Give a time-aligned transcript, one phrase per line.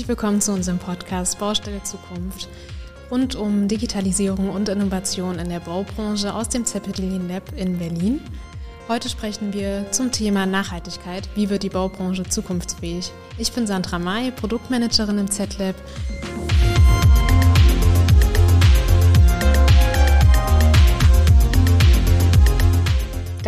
[0.00, 2.48] Herzlich willkommen zu unserem Podcast Baustelle Zukunft
[3.10, 8.22] rund um Digitalisierung und Innovation in der Baubranche aus dem Zeppelin Lab in Berlin.
[8.88, 11.28] Heute sprechen wir zum Thema Nachhaltigkeit.
[11.34, 13.12] Wie wird die Baubranche zukunftsfähig?
[13.36, 15.74] Ich bin Sandra May, Produktmanagerin im Z-Lab.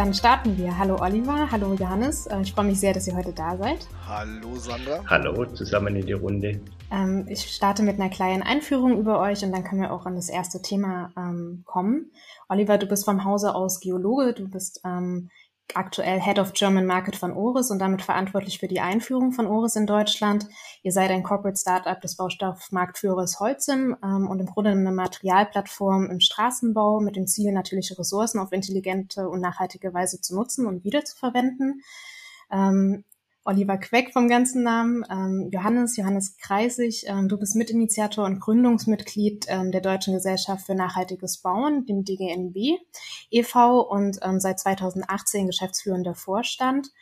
[0.02, 0.76] Dann starten wir.
[0.76, 2.26] Hallo Oliver, hallo Johannes.
[2.26, 3.86] Äh, ich freue mich sehr, dass ihr heute da seid.
[4.04, 4.98] Hallo Sandra.
[5.06, 6.60] Hallo, zusammen in die Runde.
[6.90, 10.16] Ähm, ich starte mit einer kleinen Einführung über euch und dann können wir auch an
[10.16, 12.10] das erste Thema ähm, kommen.
[12.48, 15.30] Oliver, du bist vom Hause aus Geologe, du bist ähm,
[15.76, 19.76] aktuell Head of German Market von Oris und damit verantwortlich für die Einführung von Oris
[19.76, 20.46] in Deutschland.
[20.82, 26.20] Ihr seid ein Corporate Startup des Baustoffmarktführers Holcim ähm, und im Grunde eine Materialplattform im
[26.20, 31.82] Straßenbau mit dem Ziel, natürliche Ressourcen auf intelligente und nachhaltige Weise zu nutzen und wiederzuverwenden.
[32.50, 33.04] Ähm,
[33.44, 39.46] Oliver Queck vom ganzen Namen, ähm, Johannes, Johannes Kreisig, ähm, du bist Mitinitiator und Gründungsmitglied
[39.48, 42.78] ähm, der Deutschen Gesellschaft für nachhaltiges Bauen, dem DGNB
[43.30, 43.80] e.V.
[43.80, 46.92] und ähm, seit 2018 geschäftsführender Vorstand.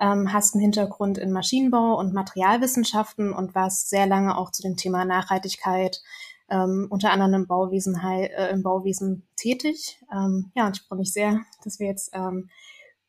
[0.00, 4.76] Ähm, hast einen Hintergrund in Maschinenbau und Materialwissenschaften und warst sehr lange auch zu dem
[4.76, 6.02] Thema Nachhaltigkeit
[6.50, 10.00] ähm, unter anderem im Bauwesen, äh, im Bauwesen tätig.
[10.10, 12.12] Ja, und ich freue mich sehr, dass wir jetzt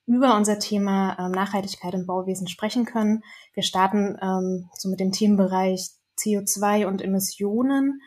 [0.07, 3.23] über unser Thema ähm, Nachhaltigkeit im Bauwesen sprechen können.
[3.53, 8.01] Wir starten ähm, so mit dem Themenbereich CO2 und Emissionen.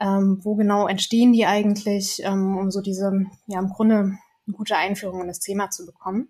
[0.00, 4.76] Ähm, wo genau entstehen die eigentlich, ähm, um so diese, ja, im Grunde eine gute
[4.76, 6.28] Einführung in das Thema zu bekommen.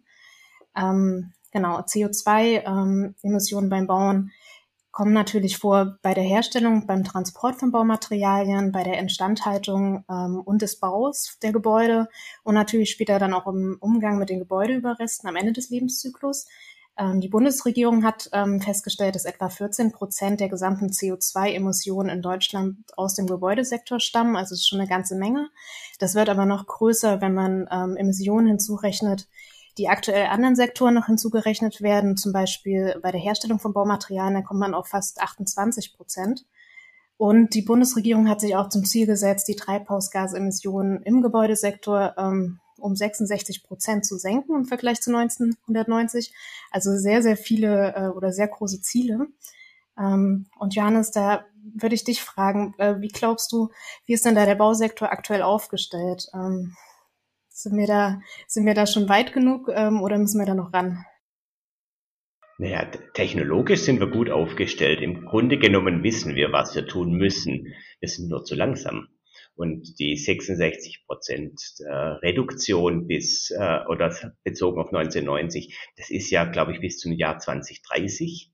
[0.75, 4.31] Ähm, genau, CO2-Emissionen ähm, beim Bauen
[4.99, 10.61] kommen natürlich vor bei der Herstellung, beim Transport von Baumaterialien, bei der Instandhaltung ähm, und
[10.61, 12.09] des Baus der Gebäude
[12.43, 16.49] und natürlich später dann auch im Umgang mit den Gebäudeüberresten am Ende des Lebenszyklus.
[16.99, 22.79] Ähm, die Bundesregierung hat ähm, festgestellt, dass etwa 14 Prozent der gesamten CO2-Emissionen in Deutschland
[22.97, 24.35] aus dem Gebäudesektor stammen.
[24.35, 25.49] Also es ist schon eine ganze Menge.
[26.01, 29.29] Das wird aber noch größer, wenn man ähm, Emissionen hinzurechnet,
[29.79, 34.45] die aktuell anderen Sektoren noch hinzugerechnet werden, zum Beispiel bei der Herstellung von Baumaterialien, dann
[34.45, 36.45] kommt man auf fast 28 Prozent.
[37.17, 42.95] Und die Bundesregierung hat sich auch zum Ziel gesetzt, die Treibhausgasemissionen im Gebäudesektor ähm, um
[42.95, 46.33] 66 Prozent zu senken im Vergleich zu 1990.
[46.71, 49.27] Also sehr, sehr viele äh, oder sehr große Ziele.
[49.99, 53.71] Ähm, und Johannes, da würde ich dich fragen, äh, wie glaubst du,
[54.07, 56.29] wie ist denn da der Bausektor aktuell aufgestellt?
[56.35, 56.77] Ähm,
[57.59, 60.73] sind wir da, sind wir da schon weit genug ähm, oder müssen wir da noch
[60.73, 61.05] ran?
[62.59, 65.01] Naja, technologisch sind wir gut aufgestellt.
[65.01, 67.75] Im Grunde genommen wissen wir, was wir tun müssen.
[68.01, 69.09] Wir sind nur zu langsam.
[69.55, 74.15] Und die 66 Prozent äh, Reduktion bis äh, oder
[74.45, 78.53] bezogen auf 1990, das ist ja, glaube ich, bis zum Jahr 2030.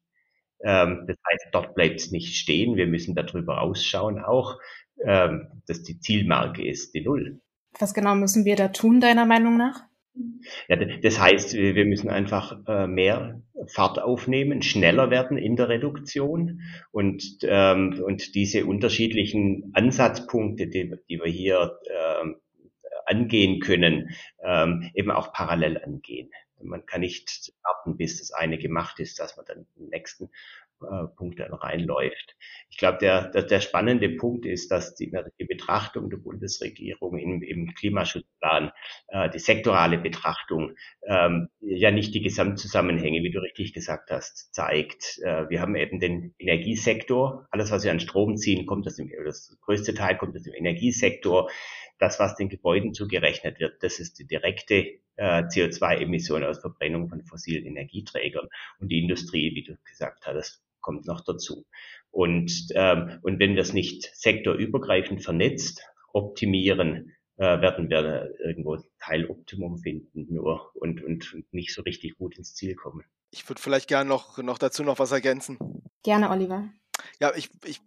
[0.62, 2.76] Ähm, das heißt, dort bleibt es nicht stehen.
[2.76, 4.58] Wir müssen darüber ausschauen auch,
[5.04, 7.42] ähm, dass die Zielmarke ist, die Null.
[7.78, 9.82] Was genau müssen wir da tun, deiner Meinung nach?
[10.68, 16.60] Ja, das heißt, wir müssen einfach äh, mehr Fahrt aufnehmen, schneller werden in der Reduktion
[16.92, 22.36] und, ähm, und diese unterschiedlichen Ansatzpunkte, die, die wir hier ähm,
[23.06, 24.10] angehen können,
[24.44, 26.30] ähm, eben auch parallel angehen.
[26.62, 30.30] Man kann nicht warten, bis das eine gemacht ist, dass man dann den nächsten
[30.82, 32.36] äh, reinläuft.
[32.70, 37.42] Ich glaube, der, der, der spannende Punkt ist, dass die, die Betrachtung der Bundesregierung im,
[37.42, 38.72] im Klimaschutzplan,
[39.08, 40.74] äh, die sektorale Betrachtung,
[41.06, 45.18] ähm, ja nicht die Gesamtzusammenhänge, wie du richtig gesagt hast, zeigt.
[45.22, 47.46] Äh, wir haben eben den Energiesektor.
[47.50, 50.54] Alles, was wir an Strom ziehen, kommt aus dem, das größte Teil kommt aus dem
[50.54, 51.50] Energiesektor.
[51.98, 57.24] Das, was den Gebäuden zugerechnet wird, das ist die direkte äh, CO2-Emission aus Verbrennung von
[57.24, 58.48] fossilen Energieträgern.
[58.78, 61.64] Und die Industrie, wie du gesagt hast, kommt noch dazu.
[62.10, 65.82] Und, ähm, und wenn wir es nicht sektorübergreifend vernetzt
[66.12, 72.38] optimieren, äh, werden wir irgendwo Teiloptimum finden nur und, und, und nicht so richtig gut
[72.38, 73.04] ins Ziel kommen.
[73.32, 75.58] Ich würde vielleicht gerne noch, noch dazu noch was ergänzen.
[76.04, 76.68] Gerne, Oliver.
[77.20, 77.80] Ja, ich, ich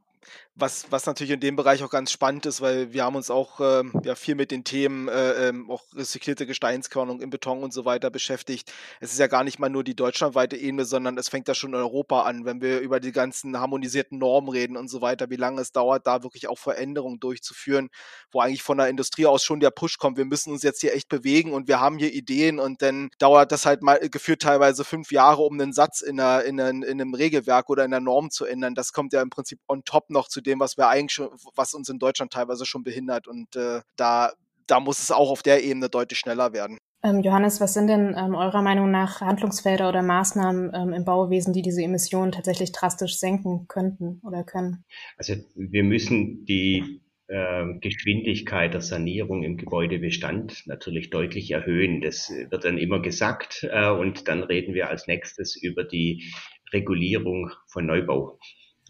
[0.59, 3.59] was, was natürlich in dem Bereich auch ganz spannend ist, weil wir haben uns auch
[3.59, 7.85] ähm, ja, viel mit den Themen äh, ähm, auch rezyklierte Gesteinskörnung im Beton und so
[7.85, 8.73] weiter beschäftigt.
[8.99, 11.73] Es ist ja gar nicht mal nur die deutschlandweite Ebene, sondern es fängt ja schon
[11.73, 15.35] in Europa an, wenn wir über die ganzen harmonisierten Normen reden und so weiter, wie
[15.35, 17.89] lange es dauert, da wirklich auch Veränderungen durchzuführen,
[18.31, 20.95] wo eigentlich von der Industrie aus schon der Push kommt, wir müssen uns jetzt hier
[20.95, 24.83] echt bewegen und wir haben hier Ideen und dann dauert das halt mal geführt teilweise
[24.83, 27.99] fünf Jahre, um einen Satz in, einer, in, einer, in einem Regelwerk oder in der
[27.99, 28.73] Norm zu ändern.
[28.73, 31.73] Das kommt ja im Prinzip on top noch zu dem, was wir eigentlich schon, was
[31.73, 33.27] uns in Deutschland teilweise schon behindert.
[33.27, 34.31] Und äh, da,
[34.65, 36.79] da muss es auch auf der Ebene deutlich schneller werden.
[37.03, 41.53] Ähm, Johannes, was sind denn ähm, eurer Meinung nach Handlungsfelder oder Maßnahmen ähm, im Bauwesen,
[41.53, 44.83] die diese Emissionen tatsächlich drastisch senken könnten oder können?
[45.17, 52.01] Also wir müssen die äh, Geschwindigkeit der Sanierung im Gebäudebestand natürlich deutlich erhöhen.
[52.01, 56.33] Das wird dann immer gesagt äh, und dann reden wir als nächstes über die
[56.73, 58.39] Regulierung von Neubau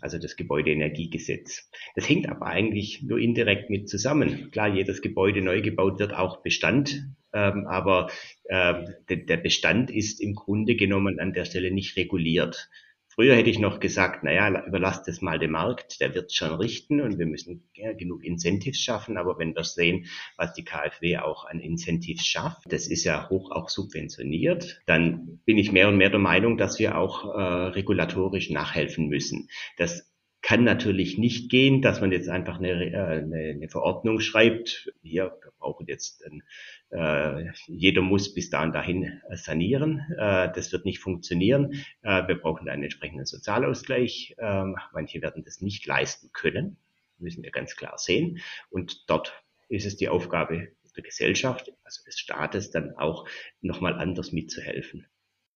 [0.02, 1.70] also das Gebäudeenergiegesetz.
[1.96, 4.52] Das hängt aber eigentlich nur indirekt mit zusammen.
[4.52, 8.10] Klar, jedes Gebäude neu gebaut wird auch Bestand, ähm, aber
[8.50, 12.70] ähm, der Bestand ist im Grunde genommen an der Stelle nicht reguliert.
[13.20, 17.02] Früher hätte ich noch gesagt, naja, überlasst es mal dem Markt, der wird schon richten
[17.02, 19.18] und wir müssen ja, genug Incentives schaffen.
[19.18, 20.06] Aber wenn wir sehen,
[20.36, 25.58] was die KfW auch an Incentives schafft, das ist ja hoch auch subventioniert, dann bin
[25.58, 29.50] ich mehr und mehr der Meinung, dass wir auch äh, regulatorisch nachhelfen müssen.
[29.78, 30.07] Das
[30.48, 34.90] kann natürlich nicht gehen, dass man jetzt einfach eine, äh, eine, eine Verordnung schreibt.
[35.04, 36.42] Hier, wir brauchen jetzt ein,
[36.90, 40.06] äh, jeder muss bis dahin dahin sanieren.
[40.18, 41.74] Äh, das wird nicht funktionieren.
[42.02, 44.36] Äh, wir brauchen einen entsprechenden Sozialausgleich.
[44.38, 44.64] Äh,
[44.94, 46.78] manche werden das nicht leisten können,
[47.18, 48.40] müssen wir ganz klar sehen.
[48.70, 49.34] Und dort
[49.68, 53.28] ist es die Aufgabe der Gesellschaft, also des Staates, dann auch
[53.60, 55.08] nochmal anders mitzuhelfen.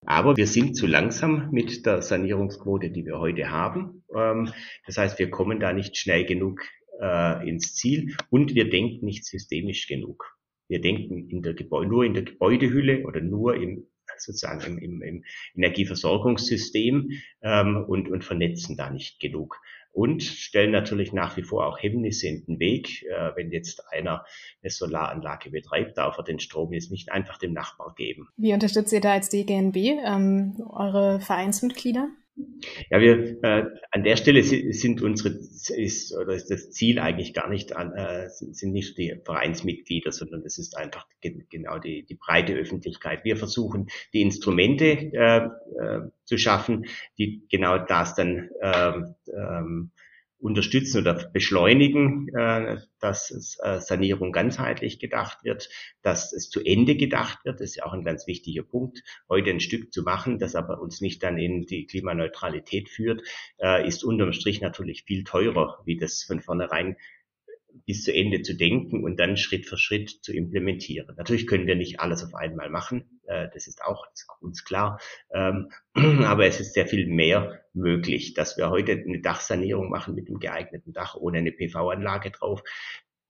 [0.05, 4.03] Aber wir sind zu langsam mit der Sanierungsquote, die wir heute haben.
[4.15, 4.51] Ähm,
[4.85, 6.61] das heißt, wir kommen da nicht schnell genug
[6.99, 10.37] äh, ins Ziel und wir denken nicht systemisch genug.
[10.67, 11.55] Wir denken in der
[11.85, 13.90] nur in der Gebäudehülle oder nur im
[14.21, 15.23] sozusagen im, im, im
[15.55, 19.59] Energieversorgungssystem ähm, und, und vernetzen da nicht genug
[19.93, 23.03] und stellen natürlich nach wie vor auch Hemmnisse in den Weg.
[23.03, 24.25] Äh, wenn jetzt einer
[24.61, 28.29] eine Solaranlage betreibt, darf er den Strom jetzt nicht einfach dem Nachbar geben.
[28.37, 32.09] Wie unterstützt ihr da als DGNB ähm, eure Vereinsmitglieder?
[32.89, 37.49] Ja, wir äh, an der Stelle sind unsere ist oder ist das Ziel eigentlich gar
[37.49, 42.53] nicht an, äh, sind nicht die Vereinsmitglieder, sondern es ist einfach genau die, die breite
[42.53, 43.25] Öffentlichkeit.
[43.25, 45.47] Wir versuchen die Instrumente äh,
[45.79, 46.85] äh, zu schaffen,
[47.17, 48.93] die genau das dann äh,
[49.33, 49.91] ähm,
[50.41, 55.69] unterstützen oder beschleunigen, äh, dass äh, Sanierung ganzheitlich gedacht wird,
[56.01, 57.59] dass es zu Ende gedacht wird.
[57.59, 59.03] Das ist ja auch ein ganz wichtiger Punkt.
[59.29, 63.21] Heute ein Stück zu machen, das aber uns nicht dann in die Klimaneutralität führt,
[63.59, 66.95] äh, ist unterm Strich natürlich viel teurer, wie das von vornherein
[67.85, 71.15] bis zu Ende zu denken und dann Schritt für Schritt zu implementieren.
[71.17, 74.05] Natürlich können wir nicht alles auf einmal machen, äh, das ist auch,
[74.39, 74.99] uns klar,
[75.33, 75.69] ähm,
[76.25, 80.39] aber es ist sehr viel mehr möglich, dass wir heute eine Dachsanierung machen mit einem
[80.39, 82.61] geeigneten Dach ohne eine PV-Anlage drauf.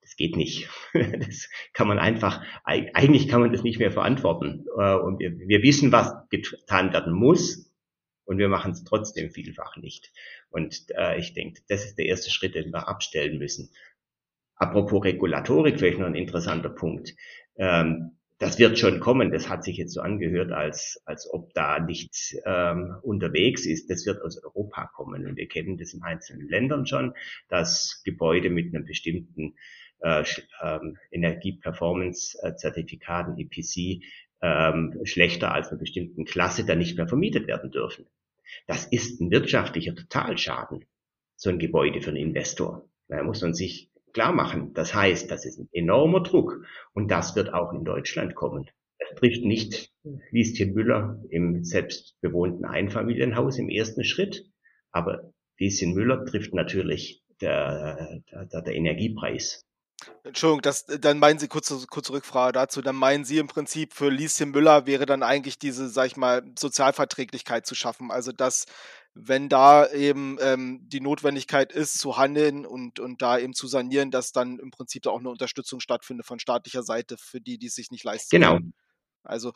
[0.02, 0.70] Das geht nicht.
[1.20, 4.66] Das kann man einfach, eigentlich kann man das nicht mehr verantworten.
[4.78, 7.72] Äh, und wir, wir wissen, was getan werden muss,
[8.32, 10.14] und wir machen es trotzdem vielfach nicht.
[10.52, 13.72] Und äh, ich denke, das ist der erste Schritt, den wir abstellen müssen.
[14.62, 17.16] Apropos Regulatorik, vielleicht noch ein interessanter Punkt.
[17.58, 19.32] Ähm, das wird schon kommen.
[19.32, 23.90] Das hat sich jetzt so angehört, als, als ob da nichts ähm, unterwegs ist.
[23.90, 25.26] Das wird aus Europa kommen.
[25.26, 27.16] Und wir kennen das in einzelnen Ländern schon,
[27.50, 29.56] dass Gebäude mit einem bestimmten
[30.02, 30.24] äh,
[30.62, 34.04] ähm, Energieperformance-Zertifikaten, EPC,
[34.44, 38.06] ähm, schlechter als einer bestimmten Klasse dann nicht mehr vermietet werden dürfen.
[38.68, 40.86] Das ist ein wirtschaftlicher Totalschaden,
[41.36, 42.88] so ein Gebäude für einen Investor.
[43.08, 44.74] Da muss man sich klar machen.
[44.74, 48.70] Das heißt, das ist ein enormer Druck und das wird auch in Deutschland kommen.
[48.98, 49.92] Es trifft nicht
[50.32, 54.46] Lieschen Müller im selbstbewohnten Einfamilienhaus im ersten Schritt,
[54.92, 59.66] aber Lieschen Müller trifft natürlich der, der, der Energiepreis.
[60.24, 64.10] Entschuldigung, das, dann meinen Sie, kurze, kurze Rückfrage dazu, dann meinen Sie im Prinzip, für
[64.10, 68.12] Lieschen Müller wäre dann eigentlich diese, sag ich mal, Sozialverträglichkeit zu schaffen.
[68.12, 68.66] Also, dass
[69.14, 74.10] wenn da eben ähm, die Notwendigkeit ist, zu handeln und, und da eben zu sanieren,
[74.10, 77.68] dass dann im Prinzip da auch eine Unterstützung stattfindet von staatlicher Seite für die, die
[77.68, 78.54] es sich nicht leisten genau.
[78.54, 78.74] können.
[79.24, 79.52] Also,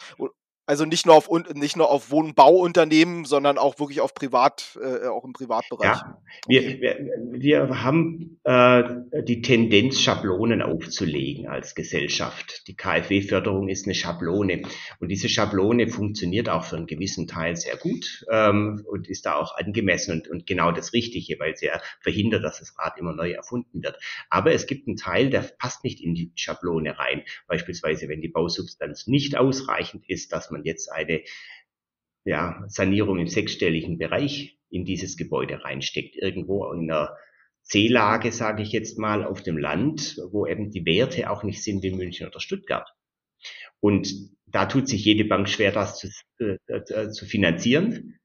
[0.65, 5.23] also nicht nur auf nicht nur auf Wohnbauunternehmen, sondern auch wirklich auf Privat, äh, auch
[5.23, 5.97] im Privatbereich.
[5.97, 6.97] Ja, wir, wir,
[7.31, 8.83] wir haben äh,
[9.23, 12.67] die Tendenz, Schablonen aufzulegen als Gesellschaft.
[12.67, 14.63] Die KfW-Förderung ist eine Schablone
[14.99, 19.35] und diese Schablone funktioniert auch für einen gewissen Teil sehr gut ähm, und ist da
[19.35, 23.13] auch angemessen und, und genau das Richtige, weil sie ja verhindert, dass das Rad immer
[23.13, 23.99] neu erfunden wird.
[24.29, 27.23] Aber es gibt einen Teil, der passt nicht in die Schablone rein.
[27.47, 31.21] Beispielsweise, wenn die Bausubstanz nicht ausreichend ist, dass man man jetzt eine
[32.25, 37.15] ja, Sanierung im sechsstelligen Bereich in dieses Gebäude reinsteckt, irgendwo in einer
[37.61, 41.83] C-Lage, sage ich jetzt mal, auf dem Land, wo eben die Werte auch nicht sind
[41.83, 42.89] wie München oder Stuttgart.
[43.79, 44.11] Und
[44.45, 46.09] da tut sich jede Bank schwer, das zu,
[46.39, 48.19] äh, äh, zu finanzieren.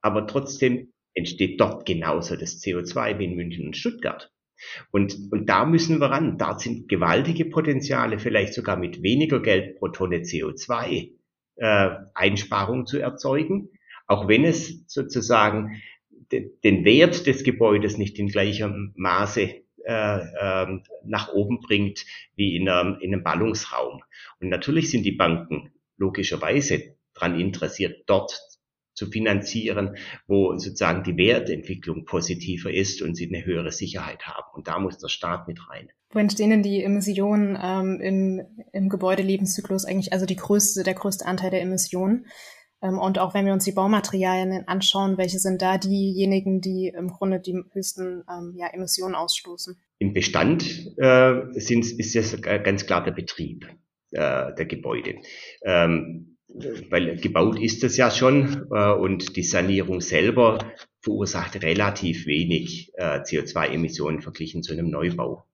[0.00, 4.30] Aber trotzdem entsteht dort genauso das CO2 wie in München und Stuttgart.
[4.90, 6.38] Und, und da müssen wir ran.
[6.38, 11.12] Da sind gewaltige Potenziale, vielleicht sogar mit weniger Geld pro Tonne CO2
[11.56, 13.70] äh, Einsparung zu erzeugen,
[14.06, 15.82] auch wenn es sozusagen
[16.32, 22.56] de, den Wert des Gebäudes nicht in gleichem Maße äh, äh, nach oben bringt wie
[22.56, 24.02] in einem, in einem Ballungsraum.
[24.40, 28.38] Und natürlich sind die Banken logischerweise daran interessiert, dort
[28.96, 34.46] zu finanzieren, wo sozusagen die Wertentwicklung positiver ist und sie eine höhere Sicherheit haben.
[34.54, 35.90] Und da muss der Staat mit rein.
[36.10, 41.26] Wo entstehen denn die Emissionen ähm, im, im Gebäudelebenszyklus eigentlich, also die größte, der größte
[41.26, 42.26] Anteil der Emissionen?
[42.82, 47.08] Ähm, und auch wenn wir uns die Baumaterialien anschauen, welche sind da diejenigen, die im
[47.08, 49.76] Grunde die höchsten ähm, ja, Emissionen ausstoßen?
[49.98, 50.64] Im Bestand
[50.96, 53.66] äh, sind, ist es ganz klar der Betrieb
[54.12, 55.16] äh, der Gebäude.
[55.64, 56.35] Ähm,
[56.90, 60.58] weil gebaut ist es ja schon äh, und die Sanierung selber
[61.00, 65.44] verursacht relativ wenig äh, CO2-Emissionen verglichen zu einem Neubau.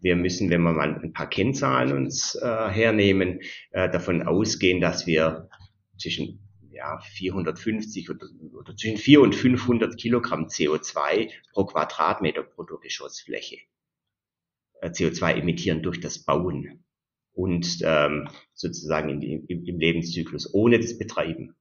[0.00, 3.40] Wir müssen, wenn wir mal ein paar Kennzahlen uns äh, hernehmen,
[3.72, 5.48] äh, davon ausgehen, dass wir
[5.98, 13.58] zwischen ja, 450 oder, oder zwischen 400 und 500 Kilogramm CO2 pro Quadratmeter Bruttogeschossfläche
[14.80, 16.81] äh, CO2 emittieren durch das Bauen
[17.34, 21.54] und ähm, sozusagen in die, im, Lebenszyklus ohne das Betreiben.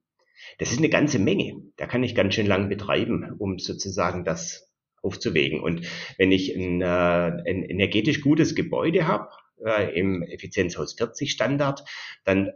[0.58, 1.62] Das ist eine ganze Menge.
[1.78, 4.70] Da kann ich ganz schön lang betreiben, um sozusagen das
[5.02, 5.62] aufzuwägen.
[5.62, 5.88] Und
[6.18, 9.30] wenn ich ein, äh, ein energetisch gutes Gebäude habe,
[9.64, 11.84] äh, im Effizienzhaus 40 Standard,
[12.24, 12.52] dann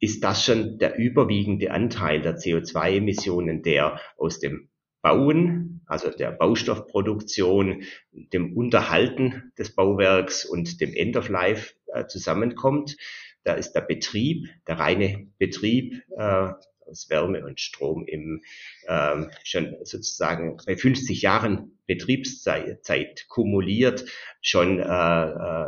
[0.00, 4.68] ist das schon der überwiegende Anteil der CO2-Emissionen, der aus dem
[5.02, 11.74] Bauen, also der Baustoffproduktion, dem Unterhalten des Bauwerks und dem End of Life
[12.06, 12.96] zusammenkommt.
[13.44, 16.52] Da ist der Betrieb, der reine Betrieb äh,
[16.88, 18.42] aus Wärme und Strom im
[18.88, 24.04] ähm, schon sozusagen bei 50 Jahren Betriebszeit kumuliert
[24.40, 25.66] schon äh, äh,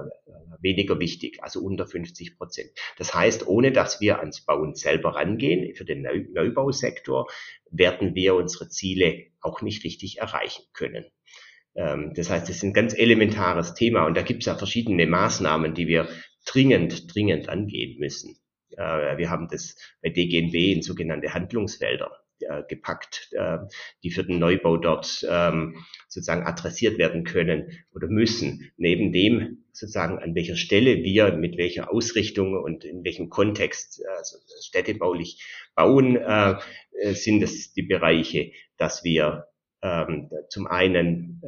[0.60, 2.70] weniger wichtig, also unter 50 Prozent.
[2.99, 7.26] Das heißt, ohne dass wir ans Bauen selber rangehen, für den Neu Neubausektor,
[7.70, 11.06] werden wir unsere Ziele auch nicht richtig erreichen können.
[11.74, 15.06] Ähm, das heißt, es ist ein ganz elementares Thema und da gibt es ja verschiedene
[15.06, 16.08] Maßnahmen, die wir
[16.46, 18.36] dringend, dringend angehen müssen.
[18.76, 22.10] Äh, wir haben das bei DGNB in sogenannte Handlungsfelder
[22.40, 23.58] äh, gepackt, äh,
[24.02, 28.70] die für den Neubau dort ähm, sozusagen adressiert werden können oder müssen.
[28.76, 34.36] Neben dem sozusagen an welcher Stelle wir mit welcher Ausrichtung und in welchem Kontext also
[34.62, 35.42] städtebaulich
[35.74, 36.18] bauen,
[37.12, 39.46] sind es die Bereiche, dass wir
[39.82, 41.42] ähm, zum einen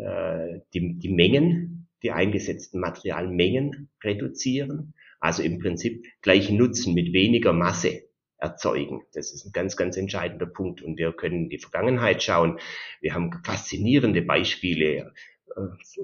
[0.74, 8.02] die, die Mengen, die eingesetzten Materialmengen reduzieren also im Prinzip gleichen Nutzen mit weniger Masse
[8.38, 9.02] erzeugen.
[9.14, 10.82] Das ist ein ganz, ganz entscheidender Punkt.
[10.82, 12.58] Und wir können in die Vergangenheit schauen.
[13.00, 15.12] Wir haben faszinierende Beispiele äh,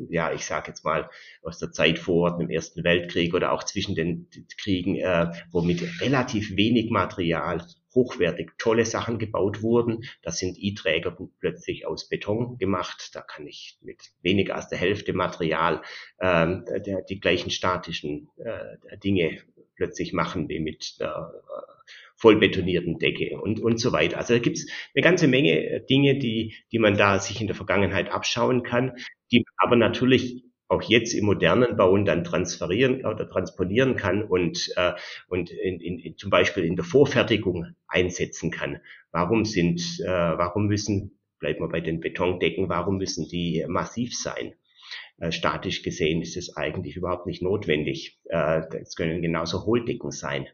[0.08, 1.10] ja, ich sage jetzt mal
[1.42, 5.82] aus der Zeit vor dem Ersten Weltkrieg oder auch zwischen den Kriegen, äh, wo mit
[6.00, 7.66] relativ wenig Material
[7.98, 10.04] hochwertig tolle Sachen gebaut wurden.
[10.22, 13.10] Das sind E-Träger plötzlich aus Beton gemacht.
[13.14, 15.82] Da kann ich mit weniger als der Hälfte Material
[16.20, 19.38] ähm, der, die gleichen statischen äh, Dinge
[19.74, 24.18] plötzlich machen wie mit der äh, vollbetonierten Decke und, und so weiter.
[24.18, 28.10] Also da gibt's eine ganze Menge Dinge, die, die man da sich in der Vergangenheit
[28.10, 28.96] abschauen kann,
[29.30, 34.92] die aber natürlich auch jetzt im modernen Bauen dann transferieren oder transponieren kann und, äh,
[35.28, 38.80] und in, in, in, zum Beispiel in der Vorfertigung einsetzen kann.
[39.10, 44.54] Warum sind, äh, warum müssen, bleiben wir bei den Betondecken, warum müssen die massiv sein?
[45.18, 48.20] Äh, statisch gesehen ist es eigentlich überhaupt nicht notwendig.
[48.24, 50.46] Äh, es können genauso Hohldecken sein.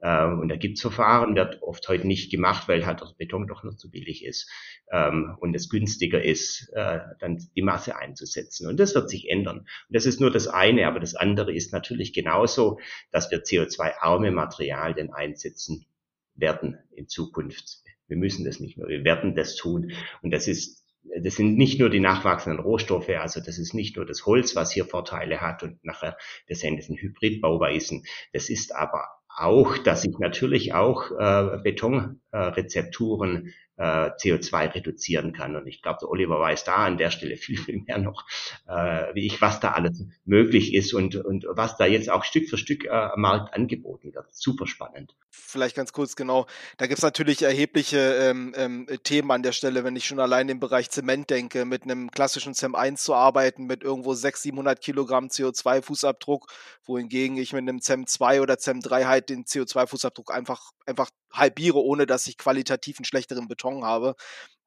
[0.00, 3.64] Ähm, und da gibt's Verfahren, wird oft heute nicht gemacht, weil halt das Beton doch
[3.64, 4.50] noch zu billig ist
[4.92, 8.68] ähm, und es günstiger ist, äh, dann die Masse einzusetzen.
[8.68, 9.58] Und das wird sich ändern.
[9.58, 12.78] Und das ist nur das eine, aber das andere ist natürlich genauso,
[13.10, 15.86] dass wir CO2-arme Materialien einsetzen
[16.34, 17.82] werden in Zukunft.
[18.06, 19.92] Wir müssen das nicht nur, wir werden das tun.
[20.22, 20.84] Und das ist
[21.22, 24.72] das sind nicht nur die nachwachsenden Rohstoffe, also das ist nicht nur das Holz, was
[24.72, 28.04] hier Vorteile hat und nachher das sind Hybridbauweisen.
[28.32, 29.08] Das ist aber
[29.40, 35.56] auch, dass ich natürlich auch äh, Betonrezepturen äh, CO2 reduzieren kann.
[35.56, 38.26] Und ich glaube, der Oliver weiß da an der Stelle viel, viel mehr noch,
[38.66, 42.48] äh, wie ich, was da alles möglich ist und, und was da jetzt auch Stück
[42.48, 44.26] für Stück äh, am Markt angeboten wird.
[44.30, 45.14] Super spannend.
[45.30, 46.46] Vielleicht ganz kurz, genau.
[46.76, 50.48] Da gibt es natürlich erhebliche ähm, ähm, Themen an der Stelle, wenn ich schon allein
[50.48, 54.80] im Bereich Zement denke, mit einem klassischen CEM 1 zu arbeiten, mit irgendwo 600, 700
[54.80, 56.48] Kilogramm CO2-Fußabdruck,
[56.84, 61.78] wohingegen ich mit einem CEM 2 oder CEM 3 halt den CO2-Fußabdruck einfach, einfach halbiere,
[61.78, 64.14] ohne dass ich qualitativ einen schlechteren Beton habe.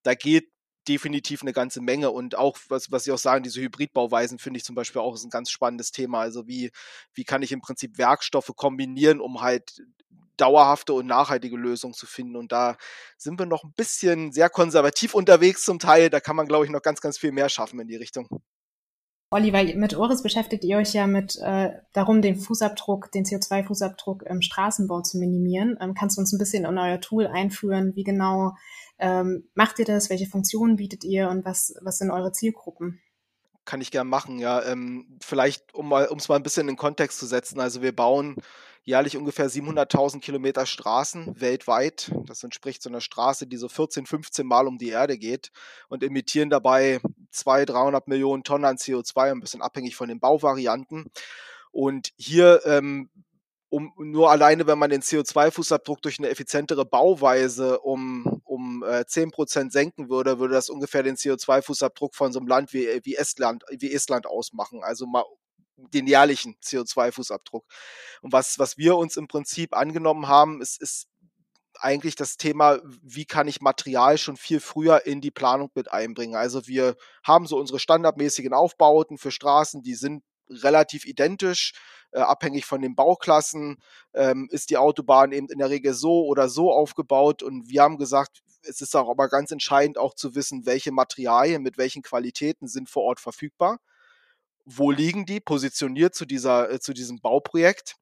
[0.04, 0.50] Da geht
[0.88, 2.12] definitiv eine ganze Menge.
[2.12, 5.30] Und auch, was, was Sie auch sagen, diese Hybridbauweisen finde ich zum Beispiel auch ein
[5.30, 6.22] ganz spannendes Thema.
[6.22, 6.72] Also wie,
[7.14, 9.82] wie kann ich im Prinzip Werkstoffe kombinieren, um halt
[10.38, 12.36] dauerhafte und nachhaltige Lösungen zu finden.
[12.36, 12.78] Und da
[13.18, 16.10] sind wir noch ein bisschen sehr konservativ unterwegs zum Teil.
[16.10, 18.28] Da kann man, glaube ich, noch ganz, ganz viel mehr schaffen in die Richtung.
[19.34, 24.42] Oliver, mit Oris beschäftigt ihr euch ja mit äh, darum, den Fußabdruck, den CO2-Fußabdruck im
[24.42, 25.78] Straßenbau zu minimieren.
[25.80, 27.96] Ähm, kannst du uns ein bisschen in euer Tool einführen?
[27.96, 28.58] Wie genau
[29.00, 30.10] ähm, macht ihr das?
[30.10, 33.00] Welche Funktionen bietet ihr und was, was sind eure Zielgruppen?
[33.64, 34.66] Kann ich gern machen, ja.
[34.66, 37.62] Ähm, vielleicht, um es mal ein bisschen in Kontext zu setzen.
[37.62, 38.36] Also wir bauen
[38.84, 42.12] jährlich ungefähr 700.000 Kilometer Straßen weltweit.
[42.26, 45.52] Das entspricht so einer Straße, die so 14, 15 Mal um die Erde geht
[45.88, 47.00] und emittieren dabei
[47.32, 51.12] 200, 300 Millionen Tonnen an CO2, ein bisschen abhängig von den Bauvarianten.
[51.72, 53.10] Und hier ähm,
[53.72, 59.72] um nur alleine, wenn man den CO2-Fußabdruck durch eine effizientere Bauweise um, um äh, 10%
[59.72, 63.94] senken würde, würde das ungefähr den CO2-Fußabdruck von so einem Land wie, wie, Estland, wie
[63.94, 64.84] Estland ausmachen.
[64.84, 65.24] Also mal
[65.90, 67.64] den jährlichen CO2-Fußabdruck.
[68.22, 71.08] Und was, was wir uns im Prinzip angenommen haben, ist, ist
[71.80, 76.36] eigentlich das Thema, wie kann ich Material schon viel früher in die Planung mit einbringen.
[76.36, 81.74] Also wir haben so unsere standardmäßigen Aufbauten für Straßen, die sind relativ identisch,
[82.12, 83.78] äh, abhängig von den Bauklassen
[84.14, 87.98] ähm, ist die Autobahn eben in der Regel so oder so aufgebaut und wir haben
[87.98, 92.68] gesagt, es ist auch aber ganz entscheidend auch zu wissen, welche Materialien mit welchen Qualitäten
[92.68, 93.80] sind vor Ort verfügbar
[94.66, 97.96] wo liegen die positioniert zu, dieser, äh, zu diesem Bauprojekt.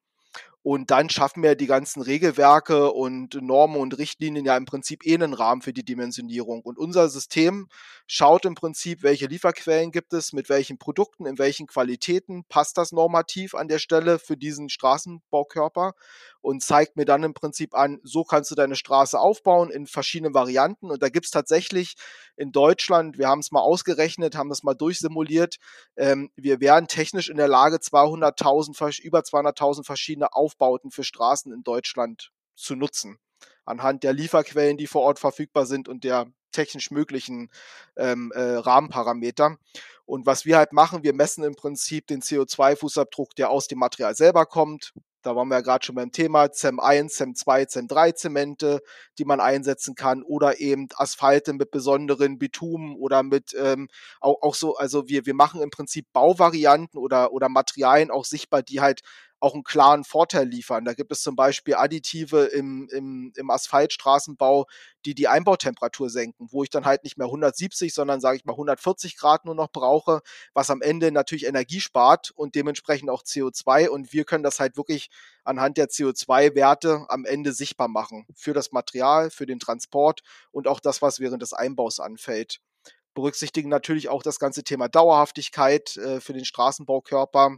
[0.62, 5.13] Und dann schaffen wir die ganzen Regelwerke und Normen und Richtlinien ja im Prinzip eh
[5.13, 6.62] einen Rahmen für die Dimensionierung.
[6.63, 7.70] Und unser System
[8.08, 12.92] schaut im Prinzip, welche Lieferquellen gibt es, mit welchen Produkten, in welchen Qualitäten, passt das
[12.92, 15.94] normativ an der Stelle für diesen Straßenbaukörper
[16.41, 20.34] und zeigt mir dann im Prinzip an, so kannst du deine Straße aufbauen in verschiedenen
[20.34, 20.89] Varianten.
[20.89, 21.96] Und da gibt es tatsächlich
[22.38, 25.58] in Deutschland, wir haben es mal ausgerechnet, haben das mal durchsimuliert,
[25.98, 31.63] ähm, wir wären technisch in der Lage, 200.000, über 200.000 verschiedene Aufbauten für Straßen in
[31.63, 33.17] Deutschland zu nutzen.
[33.65, 37.49] Anhand der Lieferquellen, die vor Ort verfügbar sind und der technisch möglichen
[37.95, 39.58] ähm, äh, Rahmenparameter.
[40.06, 44.15] Und was wir halt machen, wir messen im Prinzip den CO2-Fußabdruck, der aus dem Material
[44.15, 47.88] selber kommt, da waren wir ja gerade schon beim Thema ZEM 1, ZEM 2, ZEM
[47.88, 48.82] 3 Zemente,
[49.17, 53.89] die man einsetzen kann oder eben Asphalte mit besonderen Bitumen oder mit ähm,
[54.21, 58.63] auch, auch so, also wir, wir machen im Prinzip Bauvarianten oder, oder Materialien auch sichtbar,
[58.63, 59.01] die halt
[59.39, 60.86] auch einen klaren Vorteil liefern.
[60.86, 64.65] Da gibt es zum Beispiel Additive im, im, im Asphaltstraßenbau,
[65.06, 68.54] die die Einbautemperatur senken, wo ich dann halt nicht mehr 170, sondern sage ich mal
[68.54, 70.21] 140 Grad nur noch brauche,
[70.54, 73.88] was am Ende natürlich Energie spart und dementsprechend auch CO2.
[73.88, 75.10] Und wir können das halt wirklich
[75.43, 80.21] anhand der CO2-Werte am Ende sichtbar machen für das Material, für den Transport
[80.52, 82.60] und auch das, was während des Einbaus anfällt
[83.15, 87.58] berücksichtigen natürlich auch das ganze Thema Dauerhaftigkeit äh, für den Straßenbaukörper.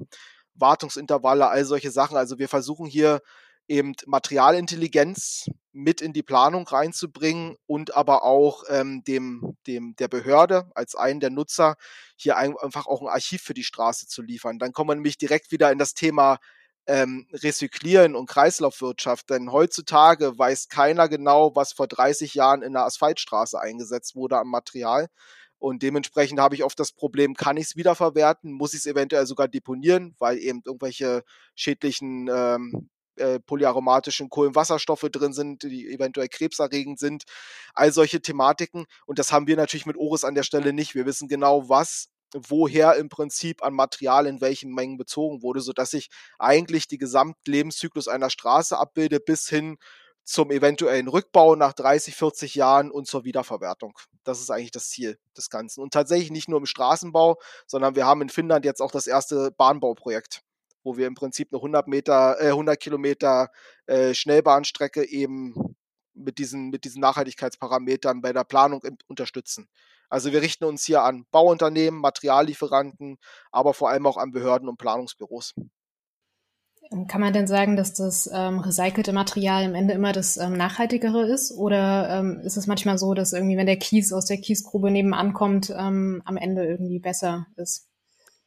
[0.56, 2.18] Wartungsintervalle, all solche Sachen.
[2.18, 3.22] Also wir versuchen hier
[3.68, 10.70] eben Materialintelligenz mit in die Planung reinzubringen und aber auch ähm, dem, dem der Behörde
[10.76, 11.76] als einen der Nutzer
[12.18, 14.60] hier einfach auch ein Archiv für die Straße zu liefern.
[14.60, 16.40] Dann kommen wir nämlich direkt wieder in das Thema
[16.88, 22.86] ähm, Recyclieren und Kreislaufwirtschaft, denn heutzutage weiß keiner genau, was vor 30 Jahren in der
[22.86, 25.08] Asphaltstraße eingesetzt wurde am Material.
[25.62, 28.52] Und dementsprechend habe ich oft das Problem, kann ich es wiederverwerten?
[28.52, 35.34] Muss ich es eventuell sogar deponieren, weil eben irgendwelche schädlichen ähm, äh, polyaromatischen Kohlenwasserstoffe drin
[35.34, 37.26] sind, die eventuell krebserregend sind.
[37.76, 38.86] All solche Thematiken.
[39.06, 40.96] Und das haben wir natürlich mit Oris an der Stelle nicht.
[40.96, 45.94] Wir wissen genau, was woher im Prinzip an Material in welchen Mengen bezogen wurde, sodass
[45.94, 49.78] ich eigentlich die Gesamtlebenszyklus einer Straße abbilde bis hin
[50.24, 53.98] zum eventuellen Rückbau nach 30, 40 Jahren und zur Wiederverwertung.
[54.24, 55.82] Das ist eigentlich das Ziel des Ganzen.
[55.82, 59.52] Und tatsächlich nicht nur im Straßenbau, sondern wir haben in Finnland jetzt auch das erste
[59.52, 60.42] Bahnbauprojekt,
[60.84, 63.50] wo wir im Prinzip eine 100 Meter, äh, 100 Kilometer
[63.88, 65.76] äh, Schnellbahnstrecke eben
[66.14, 69.68] mit diesen, mit diesen Nachhaltigkeitsparametern bei der Planung unterstützen.
[70.10, 73.18] Also wir richten uns hier an Bauunternehmen, Materiallieferanten,
[73.52, 75.54] aber vor allem auch an Behörden und Planungsbüros.
[77.08, 81.26] Kann man denn sagen, dass das ähm, recycelte Material am Ende immer das ähm, nachhaltigere
[81.26, 81.54] ist?
[81.54, 85.34] Oder ähm, ist es manchmal so, dass irgendwie, wenn der Kies aus der Kiesgrube nebenan
[85.34, 87.88] kommt, ähm, am Ende irgendwie besser ist?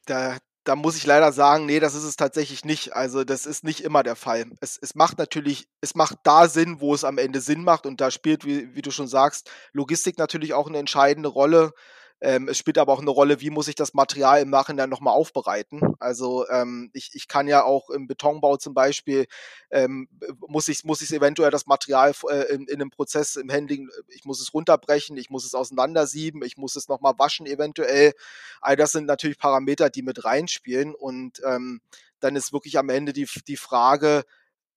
[0.04, 2.92] Da, da muss ich leider sagen, nee, das ist es tatsächlich nicht.
[2.94, 4.44] Also das ist nicht immer der Fall.
[4.60, 8.02] Es, es macht natürlich, es macht da Sinn, wo es am Ende Sinn macht und
[8.02, 11.72] da spielt, wie, wie du schon sagst, Logistik natürlich auch eine entscheidende Rolle
[12.20, 15.14] Ähm, es spielt aber auch eine Rolle, wie muss ich das Material im Nachhinein nochmal
[15.14, 15.94] aufbereiten.
[15.98, 19.26] Also ähm, ich, ich kann ja auch im Betonbau zum Beispiel,
[19.70, 20.08] ähm,
[20.46, 24.24] muss ich muss ich eventuell das Material äh, in, in einem Prozess im Handling, ich
[24.24, 28.12] muss es runterbrechen, ich muss es auseinandersieben, ich muss es nochmal waschen eventuell.
[28.60, 31.80] All das sind natürlich Parameter, die mit reinspielen und ähm,
[32.20, 34.24] dann ist wirklich am Ende die, die Frage,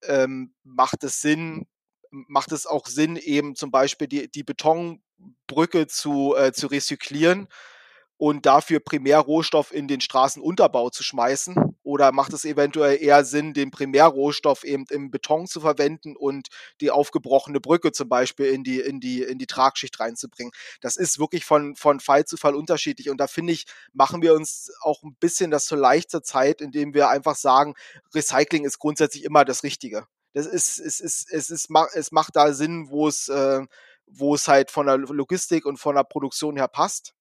[0.03, 1.65] ähm, macht es Sinn,
[2.11, 4.43] macht es auch Sinn, eben zum Beispiel die, die
[5.17, 7.47] Betonbrücke zu, äh, zu rezyklieren
[8.17, 11.55] und dafür Primärrohstoff in den Straßenunterbau zu schmeißen?
[11.83, 16.47] Oder macht es eventuell eher Sinn, den Primärrohstoff eben im Beton zu verwenden und
[16.81, 20.51] die aufgebrochene Brücke zum Beispiel in die, in die, in die Tragschicht reinzubringen?
[20.81, 23.09] Das ist wirklich von, von Fall zu Fall unterschiedlich.
[23.09, 26.59] Und da finde ich, machen wir uns auch ein bisschen das zu leicht zur Zeit,
[26.59, 27.75] indem wir einfach sagen,
[28.13, 30.07] Recycling ist grundsätzlich immer das Richtige.
[30.33, 33.61] Das ist, es ist, es ist, es macht da Sinn, wo es, äh,
[34.07, 37.13] wo es halt von der Logistik und von der Produktion her passt.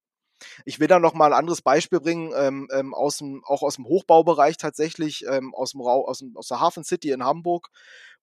[0.65, 3.77] Ich will da noch mal ein anderes Beispiel bringen, ähm, ähm, aus dem, auch aus
[3.77, 7.69] dem Hochbaubereich tatsächlich, ähm, aus, dem aus, dem, aus der Hafen City in Hamburg,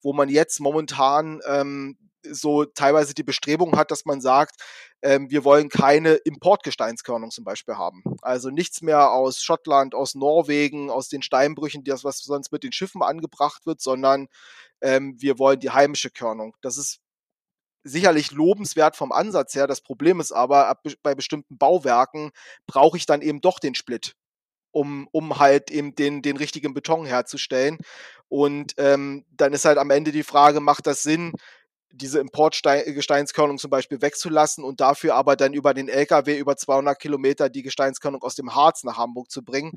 [0.01, 1.97] wo man jetzt momentan ähm,
[2.29, 4.61] so teilweise die Bestrebung hat, dass man sagt,
[5.01, 8.03] ähm, wir wollen keine Importgesteinskörnung zum Beispiel haben.
[8.21, 12.71] Also nichts mehr aus Schottland, aus Norwegen, aus den Steinbrüchen, das, was sonst mit den
[12.71, 14.27] Schiffen angebracht wird, sondern
[14.81, 16.55] ähm, wir wollen die heimische Körnung.
[16.61, 16.99] Das ist
[17.83, 19.67] sicherlich lobenswert vom Ansatz her.
[19.67, 22.31] Das Problem ist aber, bei bestimmten Bauwerken
[22.67, 24.15] brauche ich dann eben doch den Split,
[24.71, 27.77] um, um halt eben den, den richtigen Beton herzustellen.
[28.29, 31.33] Und ähm, dann ist halt am Ende die Frage, macht das Sinn,
[31.91, 37.49] diese Importgesteinskörnung zum Beispiel wegzulassen und dafür aber dann über den LKW über 200 Kilometer
[37.49, 39.73] die Gesteinskörnung aus dem Harz nach Hamburg zu bringen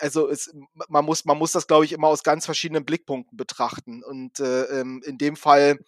[0.00, 0.54] also es,
[0.88, 4.02] man muss, man muss das, glaube ich, immer aus ganz verschiedenen Blickpunkten betrachten.
[4.02, 5.78] Und äh, ähm, in dem Fall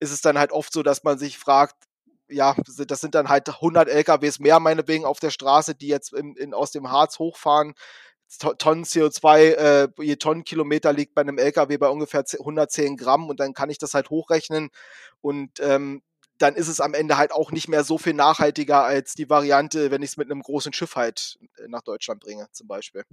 [0.00, 1.76] ist es dann halt oft so, dass man sich fragt,
[2.28, 6.36] ja, das sind dann halt 100 LKWs mehr meinetwegen auf der Straße, die jetzt in,
[6.36, 7.74] in, aus dem Harz hochfahren.
[8.58, 13.52] Tonnen CO2, äh, je Tonnenkilometer liegt bei einem LKW bei ungefähr 110 Gramm und dann
[13.52, 14.70] kann ich das halt hochrechnen
[15.20, 16.02] und ähm,
[16.38, 19.90] dann ist es am Ende halt auch nicht mehr so viel nachhaltiger als die Variante,
[19.90, 23.04] wenn ich es mit einem großen Schiff halt äh, nach Deutschland bringe, zum Beispiel.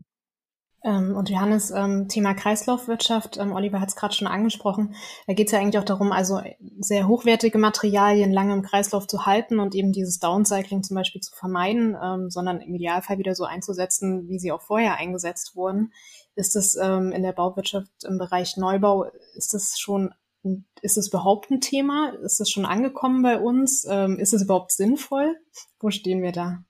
[0.84, 4.96] Ähm, und Johannes, ähm, Thema Kreislaufwirtschaft, ähm, Oliver hat es gerade schon angesprochen,
[5.28, 6.42] da geht es ja eigentlich auch darum, also
[6.80, 11.36] sehr hochwertige Materialien lange im Kreislauf zu halten und eben dieses Downcycling zum Beispiel zu
[11.36, 15.94] vermeiden, ähm, sondern im Idealfall wieder so einzusetzen, wie sie auch vorher eingesetzt wurden.
[16.36, 20.12] Ist das ähm, in der Bauwirtschaft im Bereich Neubau, ist das schon,
[20.82, 22.14] ist das überhaupt ein Thema?
[22.24, 23.86] Ist das schon angekommen bei uns?
[23.88, 25.36] Ähm, ist es überhaupt sinnvoll?
[25.80, 26.64] Wo stehen wir da?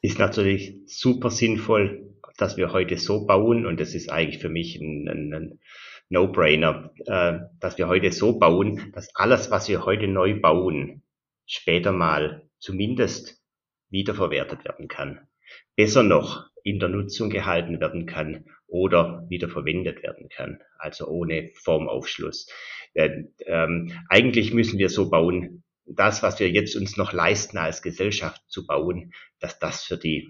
[0.00, 2.07] Ist natürlich super sinnvoll
[2.38, 5.60] dass wir heute so bauen, und das ist eigentlich für mich ein, ein, ein
[6.08, 11.02] No-Brainer, äh, dass wir heute so bauen, dass alles, was wir heute neu bauen,
[11.46, 13.42] später mal zumindest
[13.90, 15.28] wiederverwertet werden kann.
[15.76, 22.48] Besser noch in der Nutzung gehalten werden kann oder wiederverwendet werden kann, also ohne Formaufschluss.
[22.94, 27.80] Äh, ähm, eigentlich müssen wir so bauen, das, was wir jetzt uns noch leisten als
[27.82, 30.28] Gesellschaft zu bauen, dass das für die,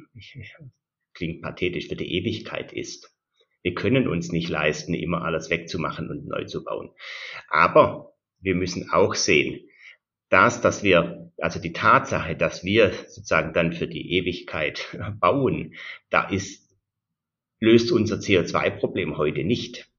[1.18, 3.12] klingt pathetisch, für die Ewigkeit ist.
[3.62, 6.90] Wir können uns nicht leisten, immer alles wegzumachen und neu zu bauen.
[7.48, 9.68] Aber wir müssen auch sehen,
[10.30, 15.74] dass, dass wir, also die Tatsache, dass wir sozusagen dann für die Ewigkeit bauen,
[16.08, 16.78] da ist,
[17.60, 19.90] löst unser CO2-Problem heute nicht.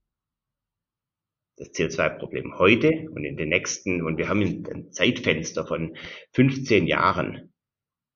[1.57, 5.97] Das CO2-Problem heute und in den nächsten, und wir haben ein Zeitfenster von
[6.31, 7.53] 15 Jahren,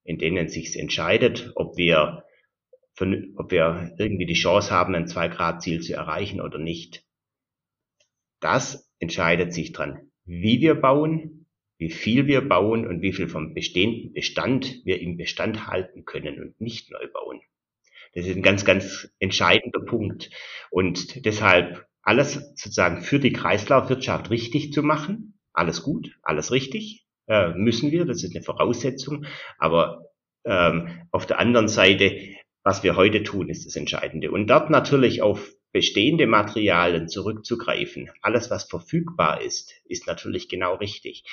[0.05, 2.23] in denen sich entscheidet, ob wir
[2.95, 7.03] von, ob wir irgendwie die Chance haben, ein 2-Grad-Ziel zu erreichen oder nicht.
[8.39, 13.53] Das entscheidet sich dran, wie wir bauen, wie viel wir bauen und wie viel vom
[13.53, 17.41] bestehenden Bestand wir im Bestand halten können und nicht neu bauen.
[18.13, 20.29] Das ist ein ganz, ganz entscheidender Punkt.
[20.69, 27.53] Und deshalb alles sozusagen für die Kreislaufwirtschaft richtig zu machen, alles gut, alles richtig, äh,
[27.53, 29.25] müssen wir, das ist eine Voraussetzung.
[29.57, 30.05] Aber
[30.45, 34.31] ähm, auf der anderen Seite was wir heute tun, ist das Entscheidende.
[34.31, 41.23] Und dort natürlich auf bestehende Materialien zurückzugreifen, alles was verfügbar ist, ist natürlich genau richtig.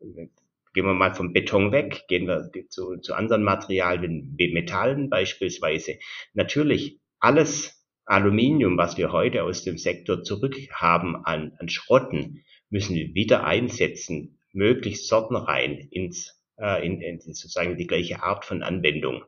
[0.00, 5.98] Gehen wir mal vom Beton weg, gehen wir zu, zu anderen Materialien wie Metallen beispielsweise.
[6.32, 13.14] Natürlich alles Aluminium, was wir heute aus dem Sektor zurückhaben an, an Schrotten, müssen wir
[13.14, 19.24] wieder einsetzen, möglichst sortenrein ins, äh, in, in sozusagen die gleiche Art von Anwendung.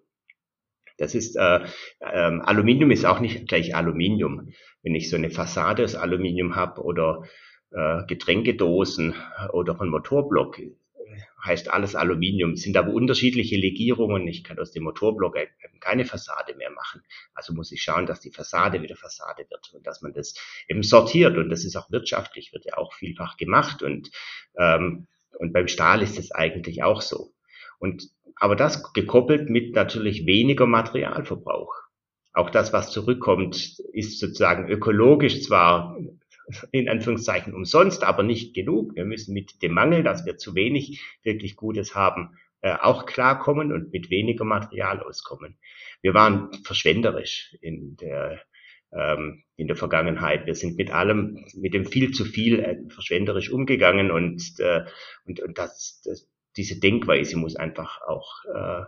[1.02, 1.64] Das ist äh,
[1.98, 4.52] äh, Aluminium ist auch nicht gleich Aluminium.
[4.84, 7.24] Wenn ich so eine Fassade aus Aluminium habe oder
[7.72, 9.16] äh, Getränkedosen
[9.52, 10.60] oder einen Motorblock,
[11.44, 14.28] heißt alles Aluminium, sind aber unterschiedliche Legierungen.
[14.28, 15.36] Ich kann aus dem Motorblock
[15.80, 17.02] keine Fassade mehr machen.
[17.34, 20.34] Also muss ich schauen, dass die Fassade wieder Fassade wird und dass man das
[20.68, 21.36] eben sortiert.
[21.36, 23.82] Und das ist auch wirtschaftlich, wird ja auch vielfach gemacht.
[23.82, 24.12] Und,
[24.56, 27.32] ähm, und beim Stahl ist es eigentlich auch so.
[27.82, 31.74] Und, aber das gekoppelt mit natürlich weniger Materialverbrauch.
[32.32, 33.56] Auch das, was zurückkommt,
[33.92, 35.98] ist sozusagen ökologisch zwar
[36.70, 38.94] in Anführungszeichen umsonst, aber nicht genug.
[38.94, 43.72] Wir müssen mit dem Mangel, dass wir zu wenig wirklich Gutes haben, äh, auch klarkommen
[43.72, 45.58] und mit weniger Material auskommen.
[46.02, 48.40] Wir waren verschwenderisch in der
[48.92, 50.46] ähm, in der Vergangenheit.
[50.46, 54.84] Wir sind mit allem, mit dem viel zu viel äh, verschwenderisch umgegangen und, äh,
[55.24, 58.84] und, und das, das, diese Denkweise muss einfach auch äh,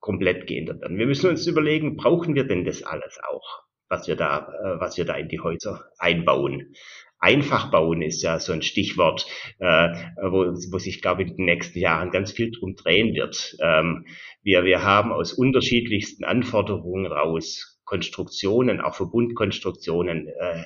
[0.00, 0.98] komplett geändert werden.
[0.98, 3.66] Wir müssen uns überlegen, brauchen wir denn das alles auch?
[3.88, 6.74] was wir da, äh, was wir da in die Häuser einbauen.
[7.18, 9.26] Einfach bauen ist ja so ein Stichwort,
[9.58, 9.88] äh,
[10.20, 13.56] wo, wo sich, glaube ich, in den nächsten Jahren ganz viel drum drehen wird.
[13.60, 14.06] Ähm,
[14.42, 20.64] wir, wir haben aus unterschiedlichsten Anforderungen raus Konstruktionen, auch Verbundkonstruktionen äh,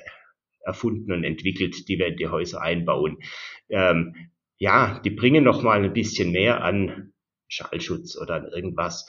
[0.63, 3.17] erfunden und entwickelt, die wir in die Häuser einbauen.
[3.69, 7.13] Ähm, ja, die bringen noch mal ein bisschen mehr an
[7.47, 9.07] Schallschutz oder an irgendwas.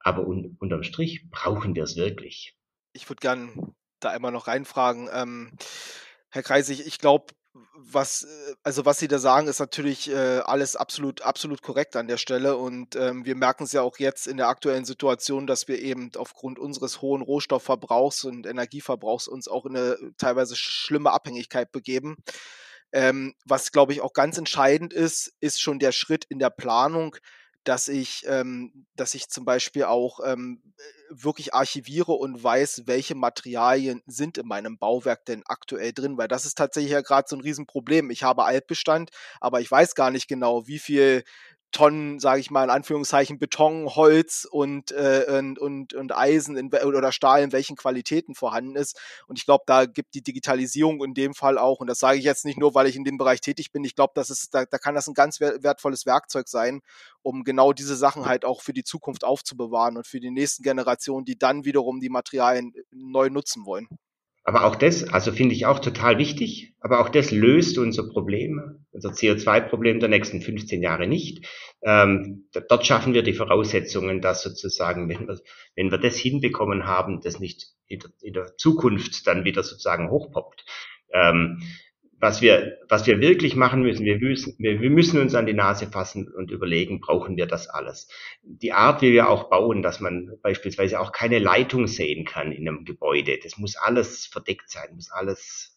[0.00, 2.56] Aber un unterm Strich brauchen wir es wirklich
[2.92, 5.08] ich würde gern da einmal noch reinfragen.
[5.12, 5.52] Ähm,
[6.30, 7.26] Herr Kreisig, ich glaube,
[7.74, 12.08] was, äh, also was Sie da sagen, ist natürlich äh, alles absolut, absolut korrekt an
[12.08, 12.56] der Stelle.
[12.56, 16.10] Und ähm, wir merken es ja auch jetzt in der aktuellen Situation, dass wir eben
[16.16, 22.16] aufgrund unseres hohen Rohstoffverbrauchs und Energieverbrauchs uns auch in eine teilweise schlimme Abhängigkeit begeben.
[22.92, 27.16] Ähm, was, glaube ich, auch ganz entscheidend ist, ist schon der Schritt in der Planung,
[27.64, 30.60] dass ich, ähm, dass ich zum Beispiel auch ähm,
[31.10, 36.44] wirklich archiviere und weiß, welche Materialien sind in meinem Bauwerk denn aktuell drin, weil das
[36.44, 38.10] ist tatsächlich ja gerade so ein Riesenproblem.
[38.10, 41.22] Ich habe Altbestand, aber ich weiß gar nicht genau, wie viel
[41.72, 46.72] Tonnen, sage ich mal in Anführungszeichen, Beton, Holz und, äh, und, und, und Eisen in,
[46.72, 49.00] oder Stahl in welchen Qualitäten vorhanden ist.
[49.26, 52.24] Und ich glaube, da gibt die Digitalisierung in dem Fall auch, und das sage ich
[52.24, 54.64] jetzt nicht nur, weil ich in dem Bereich tätig bin, ich glaube, das ist, da,
[54.64, 56.80] da kann das ein ganz wertvolles Werkzeug sein,
[57.22, 61.24] um genau diese Sachen halt auch für die Zukunft aufzubewahren und für die nächsten Generationen,
[61.24, 63.88] die dann wiederum die Materialien neu nutzen wollen.
[64.44, 68.84] Aber auch das, also finde ich auch total wichtig, aber auch das löst unser Problem,
[68.90, 71.46] unser CO2-Problem der nächsten 15 Jahre nicht.
[71.82, 75.38] Ähm, dort schaffen wir die Voraussetzungen, dass sozusagen, wenn wir,
[75.76, 80.10] wenn wir das hinbekommen haben, das nicht in der, in der Zukunft dann wieder sozusagen
[80.10, 80.64] hochpoppt.
[81.12, 81.62] Ähm,
[82.22, 85.88] was wir, was wir wirklich machen müssen, wir müssen, wir, müssen uns an die Nase
[85.88, 88.06] fassen und überlegen, brauchen wir das alles?
[88.44, 92.68] Die Art, wie wir auch bauen, dass man beispielsweise auch keine Leitung sehen kann in
[92.68, 95.76] einem Gebäude, das muss alles verdeckt sein, muss alles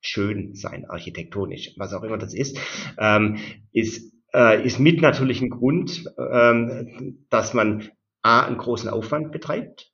[0.00, 2.58] schön sein, architektonisch, was auch immer das ist,
[2.98, 3.38] ähm,
[3.72, 9.92] ist, äh, ist mit natürlich ein Grund, ähm, dass man A, einen großen Aufwand betreibt,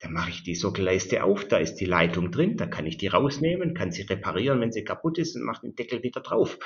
[0.00, 3.08] Da mache ich die Sockelleiste auf, da ist die Leitung drin, da kann ich die
[3.08, 6.58] rausnehmen, kann sie reparieren, wenn sie kaputt ist und mache den Deckel wieder drauf.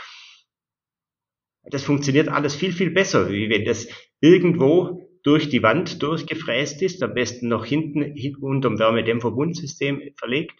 [1.64, 3.88] Das funktioniert alles viel, viel besser, wie wenn das
[4.20, 10.58] irgendwo durch die Wand durchgefräst ist, am besten noch hinten, hinten unterm Wärmedämmverbundsystem verlegt,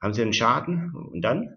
[0.00, 1.56] haben Sie einen Schaden und dann?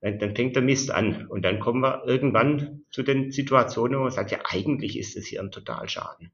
[0.00, 4.12] Dann fängt der Mist an und dann kommen wir irgendwann zu den Situationen, wo man
[4.12, 6.30] sagt, ja, eigentlich ist es hier ein Totalschaden.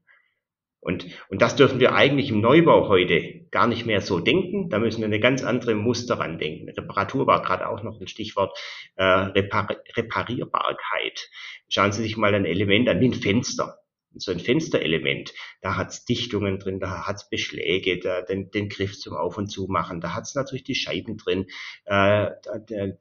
[0.79, 4.69] Und, und das dürfen wir eigentlich im Neubau heute gar nicht mehr so denken.
[4.69, 6.69] Da müssen wir eine ganz andere Muster ran denken.
[6.69, 8.55] Reparatur war gerade auch noch ein Stichwort,
[8.95, 11.31] äh, Repar Reparierbarkeit.
[11.69, 13.79] Schauen Sie sich mal ein Element an wie ein Fenster
[14.17, 19.15] so ein Fensterelement, da hat's Dichtungen drin, da hat's Beschläge, da, den, den Griff zum
[19.15, 21.47] Auf- und Zumachen, da hat's natürlich die Scheiben drin,
[21.85, 22.31] äh,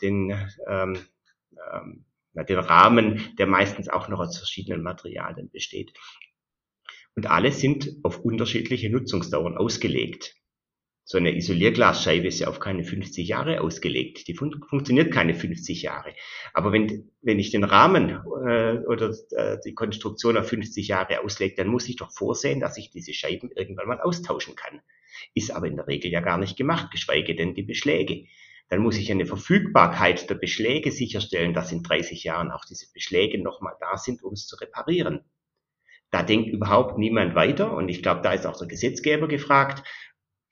[0.00, 0.36] den,
[0.68, 0.98] ähm,
[1.72, 5.92] ähm, den Rahmen, der meistens auch noch aus verschiedenen Materialien besteht.
[7.14, 10.34] Und alle sind auf unterschiedliche Nutzungsdauern ausgelegt.
[11.06, 14.26] So eine Isolierglasscheibe ist ja auf keine 50 Jahre ausgelegt.
[14.26, 16.14] Die fun funktioniert keine 50 Jahre.
[16.54, 21.56] Aber wenn, wenn ich den Rahmen äh, oder äh, die Konstruktion auf 50 Jahre auslege,
[21.56, 24.80] dann muss ich doch vorsehen, dass ich diese Scheiben irgendwann mal austauschen kann.
[25.34, 28.24] Ist aber in der Regel ja gar nicht gemacht, geschweige denn die Beschläge.
[28.70, 33.42] Dann muss ich eine Verfügbarkeit der Beschläge sicherstellen, dass in 30 Jahren auch diese Beschläge
[33.42, 35.20] nochmal da sind, um es zu reparieren.
[36.10, 39.82] Da denkt überhaupt niemand weiter und ich glaube, da ist auch der Gesetzgeber gefragt,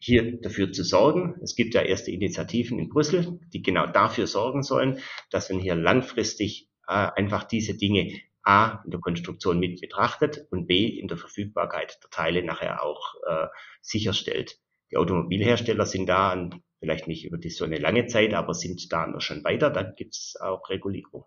[0.03, 1.37] hier dafür zu sorgen.
[1.43, 4.99] Es gibt ja erste Initiativen in Brüssel, die genau dafür sorgen sollen,
[5.31, 8.13] dass man hier langfristig äh, einfach diese Dinge
[8.43, 13.15] A in der Konstruktion mit betrachtet und B in der Verfügbarkeit der Teile nachher auch
[13.29, 13.47] äh,
[13.81, 14.59] sicherstellt.
[14.91, 19.07] Die Automobilhersteller sind da vielleicht nicht über die so eine lange Zeit, aber sind da
[19.07, 19.71] noch schon weiter.
[19.71, 21.25] Dann gibt es auch Regulierung.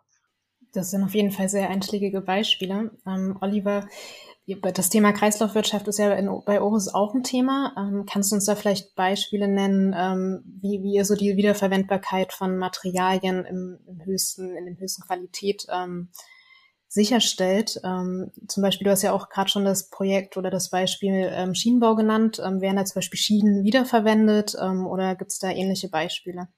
[0.73, 2.91] Das sind auf jeden Fall sehr einschlägige Beispiele.
[3.07, 3.87] Ähm, Oliver,
[4.47, 6.09] das Thema Kreislaufwirtschaft ist ja
[6.45, 7.73] bei Oris auch ein Thema.
[7.77, 12.31] Ähm, kannst du uns da vielleicht Beispiele nennen, ähm, wie, wie ihr so die Wiederverwendbarkeit
[12.31, 16.09] von Materialien im, im höchsten, in der höchsten Qualität ähm,
[16.87, 17.81] sicherstellt.
[17.83, 21.55] Ähm, zum Beispiel, du hast ja auch gerade schon das Projekt oder das Beispiel ähm,
[21.55, 22.39] Schienenbau genannt.
[22.43, 26.49] Ähm, werden da zum Beispiel Schienen wiederverwendet oder gibt es da ähnliche Beispiele?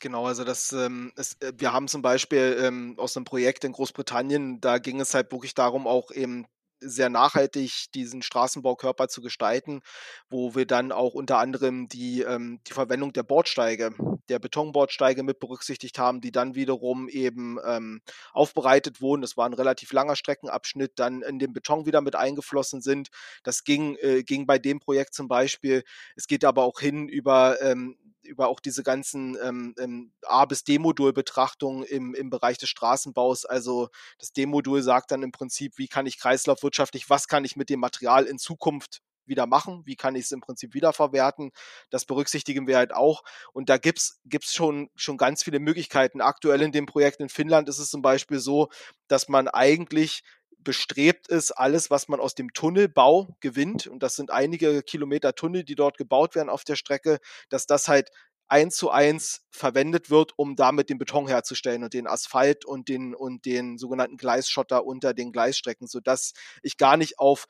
[0.00, 3.72] Genau, also das, ähm, es, äh, wir haben zum Beispiel ähm, aus einem Projekt in
[3.72, 6.46] Großbritannien, da ging es halt wirklich darum, auch eben
[6.80, 9.80] sehr nachhaltig diesen Straßenbaukörper zu gestalten,
[10.28, 13.94] wo wir dann auch unter anderem die, ähm, die Verwendung der Bordsteige,
[14.28, 18.00] der Betonbordsteige mit berücksichtigt haben, die dann wiederum eben ähm,
[18.32, 19.22] aufbereitet wurden.
[19.22, 23.08] Das war ein relativ langer Streckenabschnitt, dann in den Beton wieder mit eingeflossen sind.
[23.42, 25.82] Das ging, äh, ging bei dem Projekt zum Beispiel.
[26.16, 30.64] Es geht aber auch hin über ähm, über auch diese ganzen ähm, ähm, A- bis
[30.64, 33.44] D-Modul-Betrachtungen im, im Bereich des Straßenbaus.
[33.44, 37.70] Also das D-Modul sagt dann im Prinzip, wie kann ich kreislaufwirtschaftlich, was kann ich mit
[37.70, 41.50] dem Material in Zukunft wieder machen, wie kann ich es im Prinzip wiederverwerten.
[41.90, 43.22] Das berücksichtigen wir halt auch.
[43.52, 46.20] Und da gibt's gibt's schon, schon ganz viele Möglichkeiten.
[46.20, 48.68] Aktuell in dem Projekt in Finnland ist es zum Beispiel so,
[49.08, 50.22] dass man eigentlich
[50.64, 55.64] bestrebt ist, alles, was man aus dem Tunnelbau gewinnt, und das sind einige Kilometer Tunnel,
[55.64, 57.18] die dort gebaut werden auf der Strecke,
[57.50, 58.10] dass das halt
[58.48, 63.14] eins zu eins verwendet wird, um damit den Beton herzustellen und den Asphalt und den,
[63.14, 67.46] und den sogenannten Gleisschotter unter den Gleisstrecken, sodass ich gar nicht auf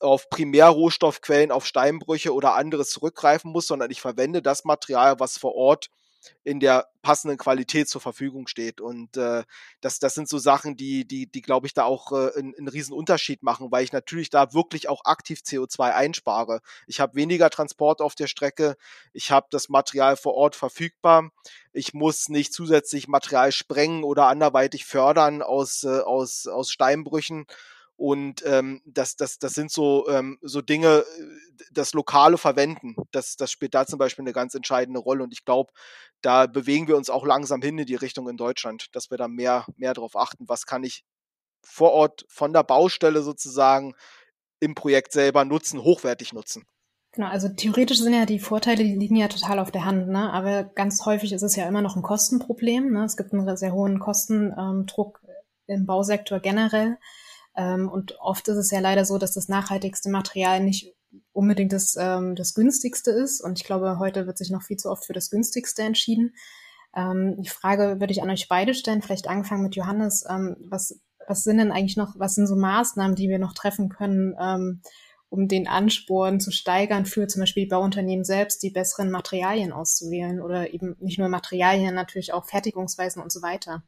[0.00, 5.54] auf Primärrohstoffquellen, auf Steinbrüche oder anderes zurückgreifen muss, sondern ich verwende das Material, was vor
[5.54, 5.90] Ort
[6.44, 8.80] in der passenden Qualität zur Verfügung steht.
[8.80, 9.44] Und äh,
[9.80, 12.68] das, das sind so Sachen, die, die, die glaube ich, da auch äh, einen, einen
[12.68, 16.60] riesen Unterschied machen, weil ich natürlich da wirklich auch aktiv CO2 einspare.
[16.86, 18.76] Ich habe weniger Transport auf der Strecke,
[19.12, 21.30] ich habe das Material vor Ort verfügbar,
[21.72, 27.46] ich muss nicht zusätzlich Material sprengen oder anderweitig fördern aus, äh, aus, aus Steinbrüchen.
[28.00, 33.36] Und ähm, das, das, das sind so, ähm, so Dinge, äh, das lokale Verwenden, das,
[33.36, 35.22] das spielt da zum Beispiel eine ganz entscheidende Rolle.
[35.22, 35.70] Und ich glaube,
[36.22, 39.28] da bewegen wir uns auch langsam hin in die Richtung in Deutschland, dass wir da
[39.28, 41.04] mehr, mehr darauf achten, was kann ich
[41.62, 43.94] vor Ort von der Baustelle sozusagen
[44.60, 46.64] im Projekt selber nutzen, hochwertig nutzen.
[47.12, 50.32] Genau, also theoretisch sind ja die Vorteile, die liegen ja total auf der Hand, ne?
[50.32, 52.92] aber ganz häufig ist es ja immer noch ein Kostenproblem.
[52.92, 53.04] Ne?
[53.04, 55.20] Es gibt einen sehr hohen Kostendruck
[55.66, 56.96] im Bausektor generell.
[57.56, 60.94] Ähm, und oft ist es ja leider so, dass das nachhaltigste Material nicht
[61.32, 63.40] unbedingt das, ähm, das günstigste ist.
[63.40, 66.34] Und ich glaube, heute wird sich noch viel zu oft für das günstigste entschieden.
[66.94, 70.24] Ähm, die Frage würde ich an euch beide stellen, vielleicht angefangen mit Johannes.
[70.28, 73.88] Ähm, was, was sind denn eigentlich noch, was sind so Maßnahmen, die wir noch treffen
[73.88, 74.82] können, ähm,
[75.28, 80.74] um den Ansporn zu steigern für zum Beispiel Bauunternehmen selbst, die besseren Materialien auszuwählen oder
[80.74, 83.84] eben nicht nur Materialien, natürlich auch Fertigungsweisen und so weiter?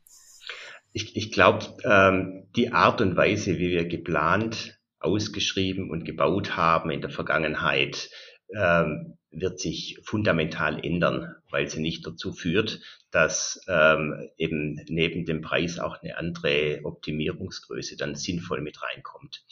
[0.92, 6.90] Ich, ich glaube, ähm, die Art und Weise, wie wir geplant, ausgeschrieben und gebaut haben
[6.90, 8.10] in der Vergangenheit,
[8.54, 15.40] ähm, wird sich fundamental ändern, weil sie nicht dazu führt, dass ähm, eben neben dem
[15.40, 19.44] Preis auch eine andere Optimierungsgröße dann sinnvoll mit reinkommt.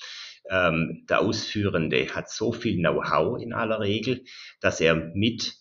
[0.51, 4.25] Ähm, der Ausführende hat so viel Know-how in aller Regel,
[4.61, 5.55] dass er mit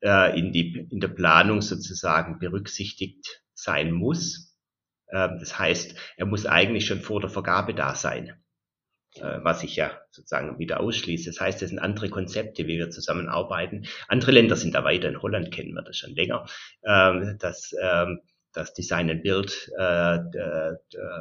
[0.00, 4.51] äh, in, die, in der Planung sozusagen berücksichtigt sein muss
[5.12, 8.32] das heißt, er muss eigentlich schon vor der Vergabe da sein,
[9.16, 11.30] äh, was ich ja sozusagen wieder ausschließe.
[11.30, 13.86] Das heißt, es sind andere Konzepte, wie wir zusammenarbeiten.
[14.08, 15.08] Andere Länder sind da weiter.
[15.08, 16.46] In Holland kennen wir das schon länger,
[16.84, 18.20] ähm, dass ähm,
[18.54, 20.18] dass Design and Build äh,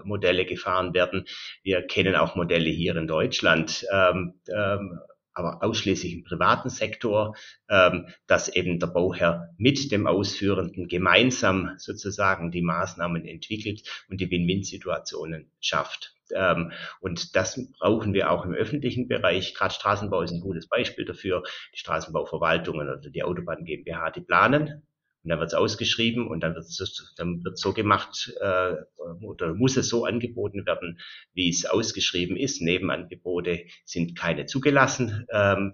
[0.03, 1.25] Modelle gefahren werden.
[1.63, 3.85] Wir kennen auch Modelle hier in Deutschland.
[3.89, 4.99] Ähm, ähm,
[5.33, 7.35] aber ausschließlich im privaten Sektor,
[7.69, 14.29] ähm, dass eben der Bauherr mit dem Ausführenden gemeinsam sozusagen die Maßnahmen entwickelt und die
[14.29, 16.15] Win-Win-Situationen schafft.
[16.33, 19.53] Ähm, und das brauchen wir auch im öffentlichen Bereich.
[19.53, 21.43] Gerade Straßenbau ist ein gutes Beispiel dafür.
[21.73, 24.83] Die Straßenbauverwaltungen oder die Autobahn GmbH, die planen
[25.23, 28.75] und dann wird es ausgeschrieben und dann wird es dann wird so gemacht äh,
[29.21, 30.99] oder muss es so angeboten werden,
[31.33, 32.61] wie es ausgeschrieben ist.
[32.61, 35.73] Nebenangebote sind keine zugelassen, ähm,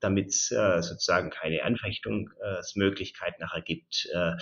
[0.00, 4.32] damit es äh, sozusagen keine Anfechtungsmöglichkeit nachher gibt äh,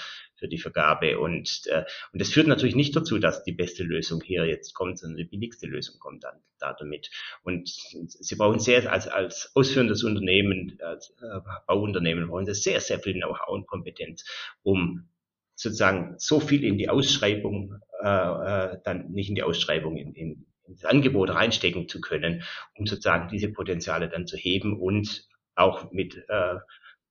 [0.44, 1.18] für die Vergabe.
[1.18, 4.98] Und, äh, und das führt natürlich nicht dazu, dass die beste Lösung hier jetzt kommt,
[4.98, 7.10] sondern die billigste Lösung kommt dann da damit.
[7.42, 12.98] Und sie brauchen sehr, als, als ausführendes Unternehmen, als äh, Bauunternehmen, brauchen sie sehr, sehr
[12.98, 14.24] viel Know-how und Kompetenz,
[14.62, 15.08] um
[15.54, 20.84] sozusagen so viel in die Ausschreibung äh, dann nicht in die Ausschreibung in, in, ins
[20.84, 22.42] Angebot reinstecken zu können,
[22.76, 26.56] um sozusagen diese Potenziale dann zu heben und auch mit äh,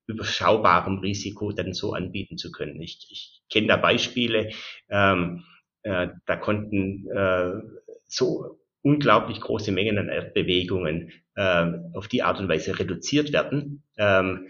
[0.07, 2.81] überschaubarem Risiko dann so anbieten zu können.
[2.81, 4.51] Ich, ich kenne da Beispiele,
[4.89, 5.43] ähm,
[5.83, 7.53] äh, da konnten äh,
[8.05, 14.49] so unglaublich große Mengen an Erdbewegungen äh, auf die Art und Weise reduziert werden, ähm,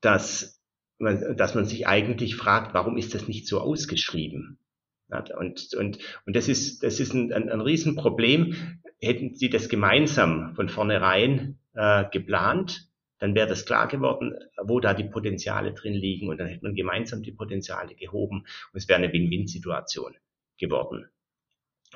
[0.00, 0.60] dass,
[0.98, 4.58] man, dass man sich eigentlich fragt, warum ist das nicht so ausgeschrieben?
[5.38, 8.80] Und, und, und das ist, das ist ein, ein, Riesenproblem.
[9.00, 12.89] Hätten Sie das gemeinsam von vornherein äh, geplant,
[13.20, 16.74] dann wäre das klar geworden, wo da die Potenziale drin liegen und dann hätte man
[16.74, 20.16] gemeinsam die Potenziale gehoben und es wäre eine Win-Win-Situation
[20.58, 21.06] geworden.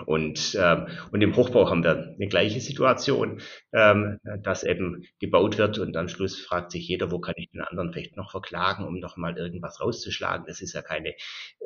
[0.07, 3.41] Und, ähm, und im Hochbau haben wir eine gleiche Situation,
[3.72, 7.61] ähm, dass eben gebaut wird und am Schluss fragt sich jeder, wo kann ich den
[7.61, 10.47] anderen vielleicht noch verklagen, um noch mal irgendwas rauszuschlagen.
[10.49, 11.11] Das ist ja keine,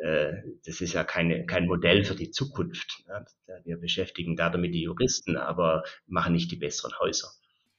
[0.02, 0.34] äh,
[0.66, 3.02] das ist ja keine, kein Modell für die Zukunft.
[3.08, 3.24] Ja.
[3.64, 7.28] Wir beschäftigen da damit die Juristen, aber machen nicht die besseren Häuser.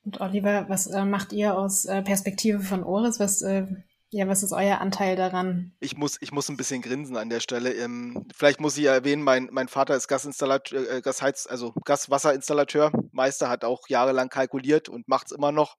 [0.03, 3.19] Und Oliver, was äh, macht ihr aus äh, Perspektive von Oris?
[3.19, 3.67] Was äh,
[4.11, 5.71] ja, was ist euer Anteil daran?
[5.79, 7.73] Ich muss, ich muss ein bisschen grinsen an der Stelle.
[7.73, 12.91] Ähm, vielleicht muss ich ja erwähnen, mein, mein Vater ist Gasinstallateur, äh, Gasheiz, also Gaswasserinstallateur.
[13.11, 15.77] Meister hat auch jahrelang kalkuliert und macht es immer noch.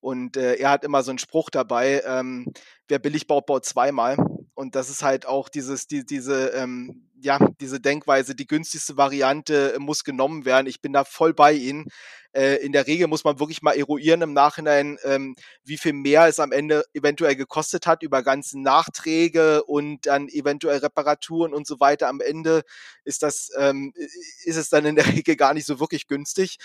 [0.00, 2.46] Und äh, er hat immer so einen Spruch dabei, ähm,
[2.88, 4.16] wer billig baut, baut zweimal.
[4.56, 9.74] Und das ist halt auch dieses, die, diese, ähm, ja, diese Denkweise, die günstigste Variante
[9.74, 10.66] äh, muss genommen werden.
[10.66, 11.84] Ich bin da voll bei Ihnen.
[12.32, 16.26] Äh, in der Regel muss man wirklich mal eruieren im Nachhinein, ähm, wie viel mehr
[16.26, 21.78] es am Ende eventuell gekostet hat über ganzen Nachträge und dann eventuell Reparaturen und so
[21.78, 22.08] weiter.
[22.08, 22.62] Am Ende
[23.04, 26.56] ist das, ähm, ist es dann in der Regel gar nicht so wirklich günstig.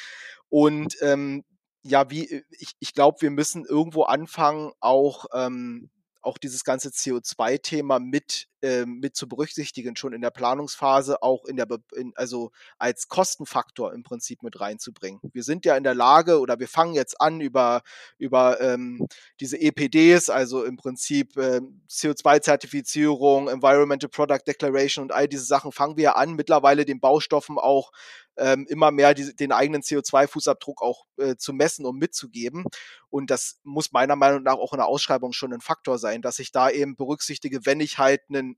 [0.48, 1.44] Und ähm,
[1.84, 5.90] ja, wie ich, ich glaube, wir müssen irgendwo anfangen, auch ähm,
[6.22, 11.58] auch dieses ganze CO2-Thema mit, äh, mit zu berücksichtigen, schon in der Planungsphase, auch in
[11.58, 15.20] der, Be in, also als Kostenfaktor im Prinzip mit reinzubringen.
[15.34, 17.82] Wir sind ja in der Lage oder wir fangen jetzt an über,
[18.18, 19.08] über ähm,
[19.40, 25.98] diese EPDs, also im Prinzip äh, CO2-Zertifizierung, Environmental Product Declaration und all diese Sachen, fangen
[25.98, 27.92] wir an, mittlerweile den Baustoffen auch
[28.38, 32.66] ähm, immer mehr die, den eigenen CO2-Fußabdruck auch äh, zu messen und mitzugeben.
[33.10, 36.40] Und das muss meiner Meinung nach auch in der Ausschreibung schon ein Faktor sein, dass
[36.40, 38.51] ich da eben berücksichtige, wenn ich halt einen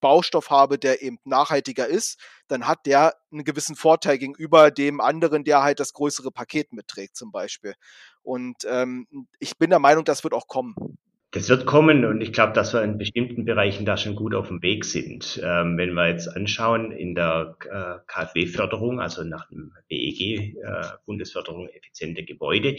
[0.00, 2.18] Baustoff habe, der eben nachhaltiger ist,
[2.48, 7.16] dann hat der einen gewissen Vorteil gegenüber dem anderen, der halt das größere Paket mitträgt
[7.16, 7.74] zum Beispiel.
[8.22, 9.06] Und ähm,
[9.38, 10.98] ich bin der Meinung, das wird auch kommen.
[11.30, 14.48] Das wird kommen und ich glaube, dass wir in bestimmten Bereichen da schon gut auf
[14.48, 15.38] dem Weg sind.
[15.44, 21.68] Ähm, wenn wir jetzt anschauen in der äh, KfW-Förderung, also nach dem BEG, äh, Bundesförderung
[21.68, 22.76] effiziente Gebäude,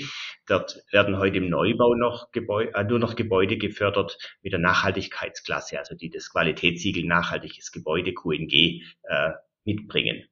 [0.47, 5.77] dort werden heute im Neubau noch Gebäude, äh, nur noch Gebäude gefördert mit der Nachhaltigkeitsklasse,
[5.77, 9.33] also die das Qualitätssiegel nachhaltiges Gebäude QNG äh,
[9.63, 10.23] mitbringen.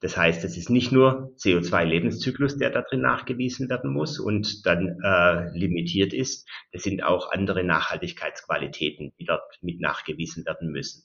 [0.00, 4.98] Das heißt, es ist nicht nur CO2-Lebenszyklus, der da drin nachgewiesen werden muss und dann
[5.02, 6.48] äh, limitiert ist.
[6.72, 11.04] Es sind auch andere Nachhaltigkeitsqualitäten, die dort mit nachgewiesen werden müssen.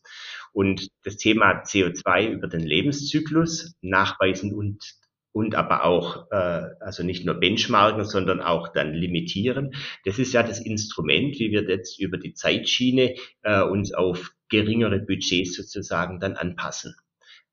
[0.53, 4.81] Und das Thema CO2 über den Lebenszyklus nachweisen und
[5.35, 9.75] und aber auch, äh, also nicht nur benchmarken, sondern auch dann limitieren.
[10.05, 14.99] Das ist ja das Instrument, wie wir jetzt über die Zeitschiene äh, uns auf geringere
[14.99, 16.95] Budgets sozusagen dann anpassen.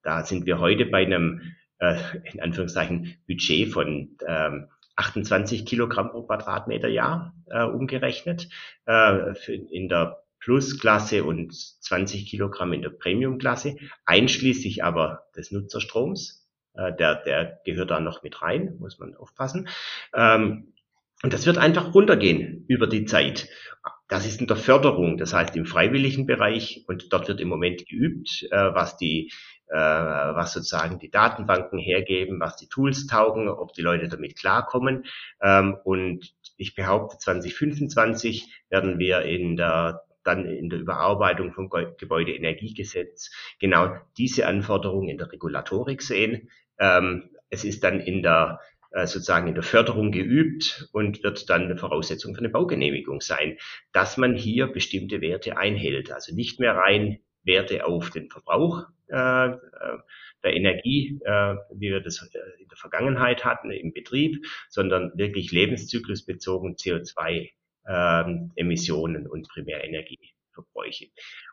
[0.03, 1.97] Da sind wir heute bei einem, äh,
[2.33, 8.49] in Anführungszeichen, Budget von ähm, 28 Kilogramm pro Quadratmeter Jahr äh, umgerechnet.
[8.87, 16.49] Äh, für, in der Plus-Klasse und 20 Kilogramm in der Premium-Klasse, einschließlich aber des Nutzerstroms.
[16.75, 19.69] Äh, der, der gehört da noch mit rein, muss man aufpassen.
[20.15, 20.73] Ähm,
[21.23, 23.49] und das wird einfach runtergehen über die Zeit.
[24.13, 26.85] Das ist in der Förderung, das heißt im freiwilligen Bereich.
[26.87, 29.33] Und dort wird im Moment geübt, äh, was die
[29.69, 35.07] äh, was sozusagen die Datenbanken hergeben, was die Tools taugen, ob die Leute damit klarkommen.
[35.41, 43.31] Ähm, und ich behaupte, 2025 werden wir in der dann in der Überarbeitung vom Gebäudeenergiegesetz
[43.61, 46.51] genau diese Anforderungen in der Regulatorik sehen.
[46.79, 48.61] Ähm, es ist dann in der
[48.95, 53.57] sozusagen in der Förderung geübt und wird dann eine Voraussetzung für eine Baugenehmigung sein,
[53.93, 56.13] dass man hier bestimmte Werte einhält.
[56.13, 59.59] Also nicht mehr rein Werte auf den Verbrauch äh, äh,
[60.43, 65.53] der Energie, äh, wie wir das äh, in der Vergangenheit hatten im Betrieb, sondern wirklich
[65.53, 69.49] lebenszyklusbezogen CO2-Emissionen ähm, und
[70.53, 71.11] Primärenergieverbräuche.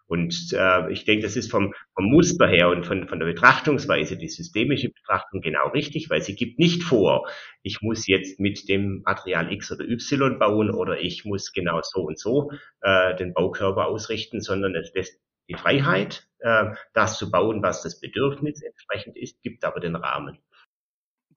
[0.07, 4.17] Und äh, ich denke, das ist vom, vom Muster her und von, von der Betrachtungsweise,
[4.17, 7.29] die systemische Betrachtung genau richtig, weil sie gibt nicht vor,
[7.63, 12.01] ich muss jetzt mit dem Material X oder Y bauen oder ich muss genau so
[12.01, 17.61] und so äh, den Baukörper ausrichten, sondern es lässt die Freiheit, äh, das zu bauen,
[17.63, 20.39] was das Bedürfnis entsprechend ist, gibt aber den Rahmen.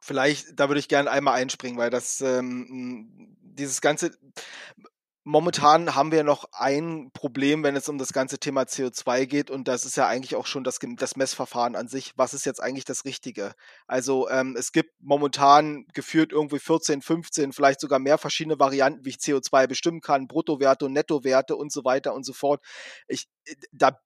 [0.01, 4.11] Vielleicht, da würde ich gerne einmal einspringen, weil das ähm, dieses ganze
[5.25, 9.69] Momentan haben wir noch ein Problem, wenn es um das ganze Thema CO2 geht, und
[9.69, 12.13] das ist ja eigentlich auch schon das, das Messverfahren an sich.
[12.17, 13.55] Was ist jetzt eigentlich das Richtige?
[13.87, 19.11] Also ähm, es gibt momentan geführt irgendwie 14, 15, vielleicht sogar mehr verschiedene Varianten, wie
[19.11, 22.61] ich CO2 bestimmen kann, Bruttowerte und Nettowerte und so weiter und so fort.
[23.07, 24.01] Ich, äh, da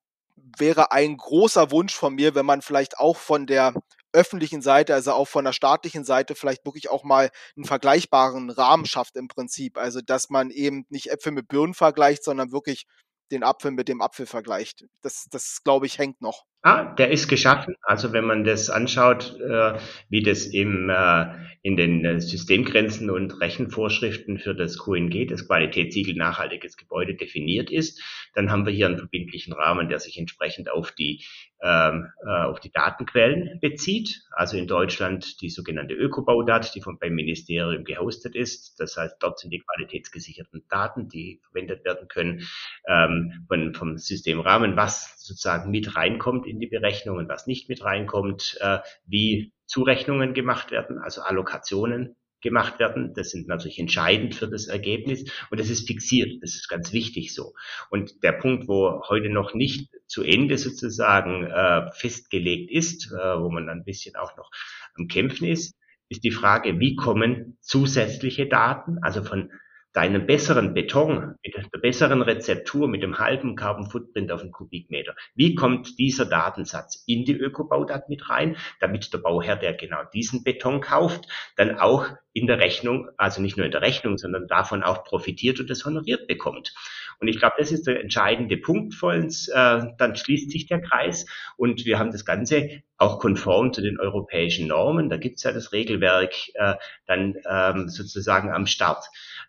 [0.58, 3.72] wäre ein großer Wunsch von mir, wenn man vielleicht auch von der
[4.12, 8.86] öffentlichen Seite, also auch von der staatlichen Seite vielleicht wirklich auch mal einen vergleichbaren Rahmen
[8.86, 9.76] schafft im Prinzip.
[9.78, 12.86] Also dass man eben nicht Äpfel mit Birnen vergleicht, sondern wirklich
[13.30, 14.84] den Apfel mit dem Apfel vergleicht.
[15.02, 16.44] Das, das glaube ich, hängt noch.
[16.66, 17.76] Ah, der ist geschaffen.
[17.80, 21.26] Also wenn man das anschaut, äh, wie das im, äh,
[21.62, 28.02] in den äh, Systemgrenzen und Rechenvorschriften für das QNG, das Qualitätssiegel nachhaltiges Gebäude, definiert ist,
[28.34, 31.24] dann haben wir hier einen verbindlichen Rahmen, der sich entsprechend auf die,
[31.62, 34.22] ähm, äh, auf die Datenquellen bezieht.
[34.32, 38.80] Also in Deutschland die sogenannte Ökobaudat, die vom, beim Ministerium gehostet ist.
[38.80, 42.42] Das heißt, dort sind die qualitätsgesicherten Daten, die verwendet werden können,
[42.88, 47.84] ähm, von, vom Systemrahmen, was sozusagen mit reinkommt in die Berechnung und was nicht mit
[47.84, 53.12] reinkommt, äh, wie Zurechnungen gemacht werden, also Allokationen gemacht werden.
[53.14, 56.42] Das sind natürlich entscheidend für das Ergebnis und das ist fixiert.
[56.42, 57.54] Das ist ganz wichtig so.
[57.90, 63.50] Und der Punkt, wo heute noch nicht zu Ende sozusagen äh, festgelegt ist, äh, wo
[63.50, 64.50] man ein bisschen auch noch
[64.96, 65.74] am Kämpfen ist,
[66.08, 69.50] ist die Frage, wie kommen zusätzliche Daten, also von
[69.96, 75.14] deinen besseren Beton, mit der besseren Rezeptur, mit dem halben Carbon Footprint auf den Kubikmeter.
[75.34, 80.44] Wie kommt dieser Datensatz in die Ökobaudat mit rein, damit der Bauherr, der genau diesen
[80.44, 81.26] Beton kauft,
[81.56, 85.58] dann auch in der Rechnung, also nicht nur in der Rechnung, sondern davon auch profitiert
[85.60, 86.74] und das honoriert bekommt.
[87.18, 89.48] Und ich glaube, das ist der entscheidende Punkt uns.
[89.48, 91.24] Äh, dann schließt sich der Kreis
[91.56, 95.08] und wir haben das Ganze auch konform zu den europäischen Normen.
[95.08, 96.74] Da gibt es ja das Regelwerk äh,
[97.06, 99.06] dann ähm, sozusagen am Start.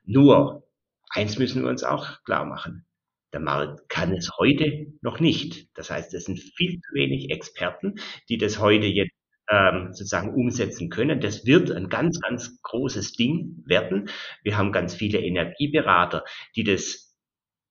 [0.08, 0.64] Nur,
[1.10, 2.86] eins müssen wir uns auch klar machen.
[3.34, 5.68] Der Markt kann es heute noch nicht.
[5.78, 7.96] Das heißt, es sind viel zu wenig Experten,
[8.30, 9.12] die das heute jetzt
[9.50, 11.20] ähm, sozusagen umsetzen können.
[11.20, 14.10] Das wird ein ganz, ganz großes Ding werden.
[14.44, 16.24] Wir haben ganz viele Energieberater,
[16.56, 17.14] die das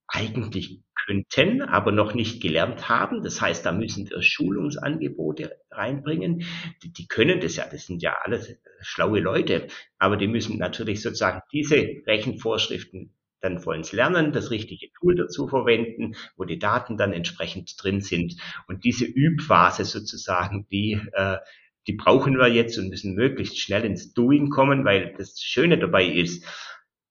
[0.06, 3.22] eigentlich könnten, aber noch nicht gelernt haben.
[3.22, 6.44] Das heißt, da müssen wir Schulungsangebote reinbringen.
[6.82, 11.00] Die, die können das ja, das sind ja alles schlaue Leute, aber die müssen natürlich
[11.02, 11.76] sozusagen diese
[12.06, 18.00] Rechenvorschriften dann vollends lernen, das richtige Tool dazu verwenden, wo die Daten dann entsprechend drin
[18.00, 18.36] sind.
[18.66, 21.36] Und diese Übphase sozusagen, die, äh,
[21.86, 26.06] die brauchen wir jetzt und müssen möglichst schnell ins Doing kommen, weil das Schöne dabei
[26.06, 26.44] ist,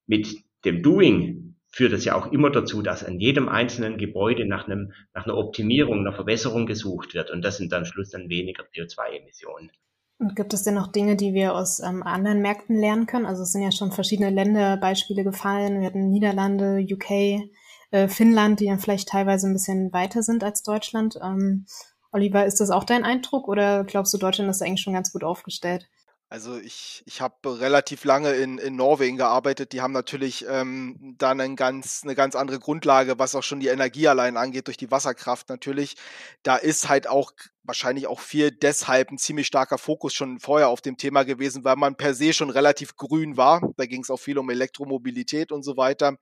[0.08, 0.28] mit
[0.66, 1.45] dem Doing
[1.76, 5.36] führt es ja auch immer dazu, dass an jedem einzelnen Gebäude nach, einem, nach einer
[5.36, 7.32] Optimierung, einer Verbesserung gesucht wird.
[7.32, 9.70] Und das sind dann Schluss dann weniger CO2-Emissionen.
[10.18, 13.26] Und gibt es denn noch Dinge, die wir aus ähm, anderen Märkten lernen können?
[13.26, 15.82] Also es sind ja schon verschiedene Länderbeispiele gefallen.
[15.82, 17.50] Wir hatten Niederlande, UK,
[17.92, 21.20] äh, Finnland, die dann vielleicht teilweise ein bisschen weiter sind als Deutschland.
[21.22, 21.66] Ähm,
[22.14, 25.26] Oliver, ist das auch dein Eindruck oder glaubst du, Deutschland ist eigentlich schon ganz gut
[25.26, 25.90] aufgestellt?
[26.28, 29.72] Also ich, ich habe relativ lange in, in Norwegen gearbeitet.
[29.74, 33.68] Die haben natürlich ähm, dann ein ganz, eine ganz andere Grundlage, was auch schon die
[33.68, 35.96] Energie allein angeht, durch die Wasserkraft natürlich.
[36.42, 37.32] Da ist halt auch
[37.66, 41.76] wahrscheinlich auch viel deshalb ein ziemlich starker Fokus schon vorher auf dem Thema gewesen, weil
[41.76, 43.62] man per se schon relativ grün war.
[43.78, 46.18] Da ging es auch viel um Elektromobilität und so weiter.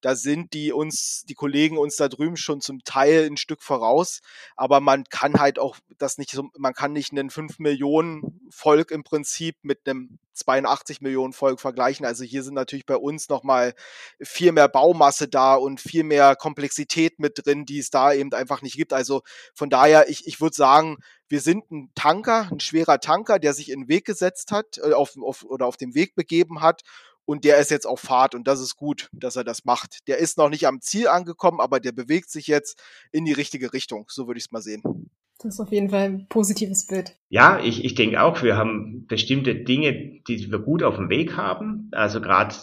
[0.00, 4.20] Da sind die uns, die Kollegen uns da drüben schon zum Teil ein Stück voraus,
[4.56, 8.90] aber man kann halt auch das nicht so, man kann nicht einen 5 Millionen Volk
[8.90, 12.06] im Prinzip mit einem 82 Millionen Volk vergleichen.
[12.06, 13.74] Also hier sind natürlich bei uns nochmal
[14.20, 18.62] viel mehr Baumasse da und viel mehr Komplexität mit drin, die es da eben einfach
[18.62, 18.92] nicht gibt.
[18.92, 19.22] Also
[19.54, 23.70] von daher, ich, ich würde sagen, wir sind ein Tanker, ein schwerer Tanker, der sich
[23.70, 26.82] in den Weg gesetzt hat äh, auf, auf, oder auf dem Weg begeben hat
[27.24, 30.06] und der ist jetzt auf Fahrt und das ist gut, dass er das macht.
[30.08, 33.72] Der ist noch nicht am Ziel angekommen, aber der bewegt sich jetzt in die richtige
[33.72, 34.06] Richtung.
[34.08, 35.10] So würde ich es mal sehen.
[35.42, 37.16] Das ist auf jeden Fall ein positives Bild.
[37.28, 41.36] Ja, ich, ich denke auch, wir haben bestimmte Dinge, die wir gut auf dem Weg
[41.36, 41.88] haben.
[41.92, 42.54] Also gerade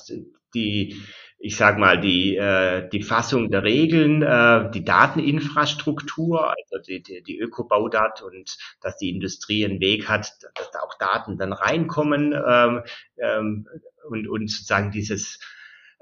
[0.53, 0.95] die,
[1.39, 7.21] ich sag mal, die, äh, die Fassung der Regeln, äh, die Dateninfrastruktur, also die, die,
[7.21, 12.33] die Ökobaudat und dass die Industrie einen Weg hat, dass da auch Daten dann reinkommen
[12.33, 12.83] ähm,
[13.17, 13.67] ähm,
[14.07, 15.39] und, und sozusagen dieses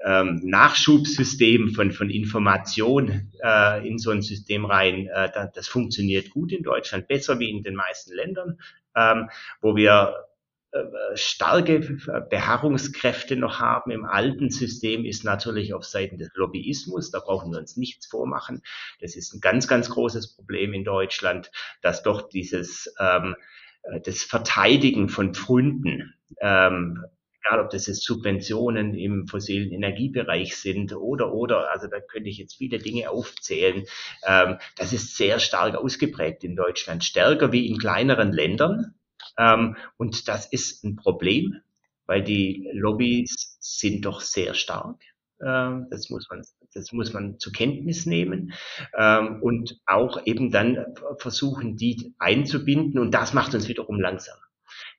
[0.04, 6.52] ähm, Nachschubsystem von, von Information äh, in so ein System rein, äh, das funktioniert gut
[6.52, 8.60] in Deutschland, besser wie in den meisten Ländern,
[8.94, 9.28] ähm,
[9.60, 10.28] wo wir
[10.70, 11.80] äh, starke
[12.28, 17.10] Beharrungskräfte noch haben im alten System, ist natürlich auf Seiten des Lobbyismus.
[17.10, 18.62] Da brauchen wir uns nichts vormachen.
[19.00, 23.34] Das ist ein ganz, ganz großes Problem in Deutschland, dass doch dieses ähm,
[23.82, 27.04] äh, das Verteidigen von Pfründen ähm,
[27.44, 32.38] egal ob das jetzt Subventionen im fossilen Energiebereich sind oder, oder, also da könnte ich
[32.38, 33.84] jetzt viele Dinge aufzählen.
[34.26, 38.94] Ähm, das ist sehr stark ausgeprägt in Deutschland, stärker wie in kleineren Ländern.
[39.38, 41.60] Ähm, und das ist ein Problem,
[42.06, 45.02] weil die Lobbys sind doch sehr stark.
[45.40, 46.42] Ähm, das muss man,
[46.74, 48.52] das muss man zur Kenntnis nehmen
[48.96, 52.98] ähm, und auch eben dann versuchen, die einzubinden.
[52.98, 54.36] Und das macht uns wiederum langsam.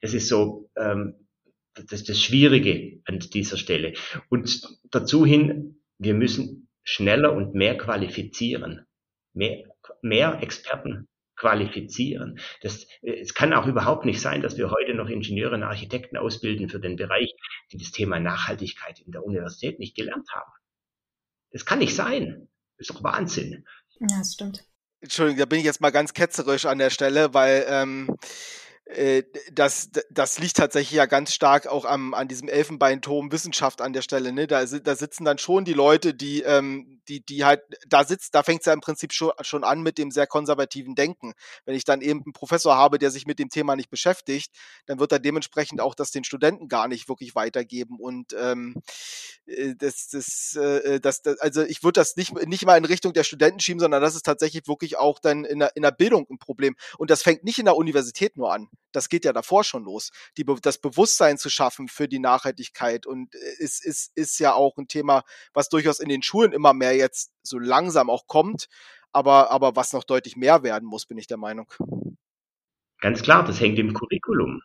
[0.02, 1.16] Das ist so, ähm,
[1.84, 3.94] das ist das Schwierige an dieser Stelle.
[4.30, 4.62] Und
[4.92, 8.86] dazu hin, wir müssen schneller und mehr qualifizieren.
[9.34, 9.64] Mehr,
[10.02, 12.40] mehr Experten qualifizieren.
[12.62, 16.70] Das, es kann auch überhaupt nicht sein, dass wir heute noch Ingenieure und Architekten ausbilden
[16.70, 17.34] für den Bereich,
[17.72, 20.52] die das Thema Nachhaltigkeit in der Universität nicht gelernt haben.
[21.52, 22.50] Das kann nicht sein.
[22.78, 23.66] Das ist doch Wahnsinn.
[24.00, 24.66] Ja, das stimmt.
[25.02, 28.69] Entschuldigung, da bin ich jetzt mal ganz ketzerisch an der Stelle, weil ähm, äh,
[29.52, 34.02] das, das liegt tatsächlich ja ganz stark auch am, an diesem Elfenbeinturm Wissenschaft an der
[34.02, 34.32] Stelle.
[34.34, 34.48] Ne?
[34.48, 38.44] Da, da sitzen dann schon die Leute, die, ähm, die, die halt, da sitzt, da
[38.44, 41.34] fängt es ja im Prinzip schon, schon an mit dem sehr konservativen Denken.
[41.66, 44.54] Wenn ich dann eben einen Professor habe, der sich mit dem Thema nicht beschäftigt,
[44.86, 47.98] dann wird er dementsprechend auch das den Studenten gar nicht wirklich weitergeben.
[48.00, 48.82] Und ähm,
[49.46, 53.14] äh, das, das, äh, das, das, also ich würde das nicht, nicht mal in Richtung
[53.14, 56.28] der Studenten schieben, sondern das ist tatsächlich wirklich auch dann in der, in der Bildung
[56.30, 56.76] ein Problem.
[56.98, 60.12] Und das fängt nicht in der Universität nur an das geht ja davor schon los,
[60.38, 63.06] die, das Bewusstsein zu schaffen für die Nachhaltigkeit.
[63.06, 66.74] Und es äh, ist, ist ja auch ein Thema, was durchaus in den Schulen immer
[66.74, 68.68] mehr jetzt so langsam auch kommt,
[69.12, 71.72] aber, aber was noch deutlich mehr werden muss, bin ich der Meinung.
[73.00, 74.62] Ganz klar, das hängt im Curriculum.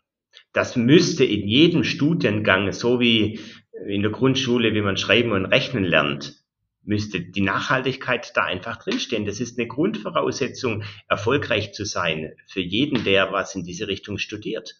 [0.53, 3.39] Das müsste in jedem Studiengang, so wie
[3.87, 6.43] in der Grundschule, wie man schreiben und rechnen lernt,
[6.83, 9.25] müsste die Nachhaltigkeit da einfach drinstehen.
[9.25, 14.75] Das ist eine Grundvoraussetzung, erfolgreich zu sein für jeden, der was in diese Richtung studiert.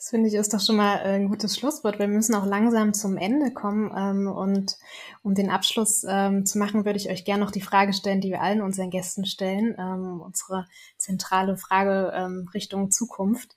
[0.00, 1.98] Das finde ich ist doch schon mal ein gutes Schlusswort.
[1.98, 3.92] Wir müssen auch langsam zum Ende kommen.
[3.94, 4.78] Ähm, und
[5.22, 8.30] um den Abschluss ähm, zu machen, würde ich euch gerne noch die Frage stellen, die
[8.30, 9.76] wir allen unseren Gästen stellen.
[9.78, 10.64] Ähm, unsere
[10.96, 13.56] zentrale Frage Richtung Zukunft.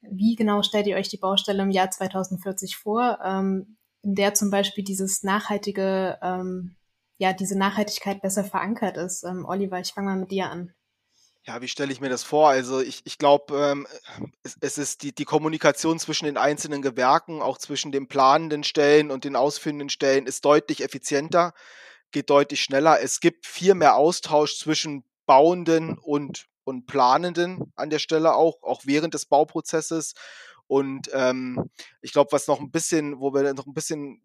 [0.00, 3.18] Wie genau stellt ihr euch die Baustelle im Jahr 2040 vor?
[4.02, 6.76] in der zum Beispiel dieses nachhaltige, ähm,
[7.18, 9.24] ja, diese Nachhaltigkeit besser verankert ist.
[9.24, 10.72] Ähm, Oliver, ich fange mal mit dir an.
[11.48, 12.50] Ja, wie stelle ich mir das vor?
[12.50, 13.86] Also ich, ich glaube, ähm,
[14.42, 19.10] es, es, ist die, die Kommunikation zwischen den einzelnen Gewerken, auch zwischen den planenden Stellen
[19.10, 21.54] und den ausführenden Stellen, ist deutlich effizienter,
[22.10, 23.00] geht deutlich schneller.
[23.00, 28.82] Es gibt viel mehr Austausch zwischen Bauenden und, und Planenden an der Stelle auch, auch
[28.84, 30.12] während des Bauprozesses.
[30.66, 31.70] Und ähm,
[32.02, 34.20] ich glaube, was noch ein bisschen, wo wir noch ein bisschen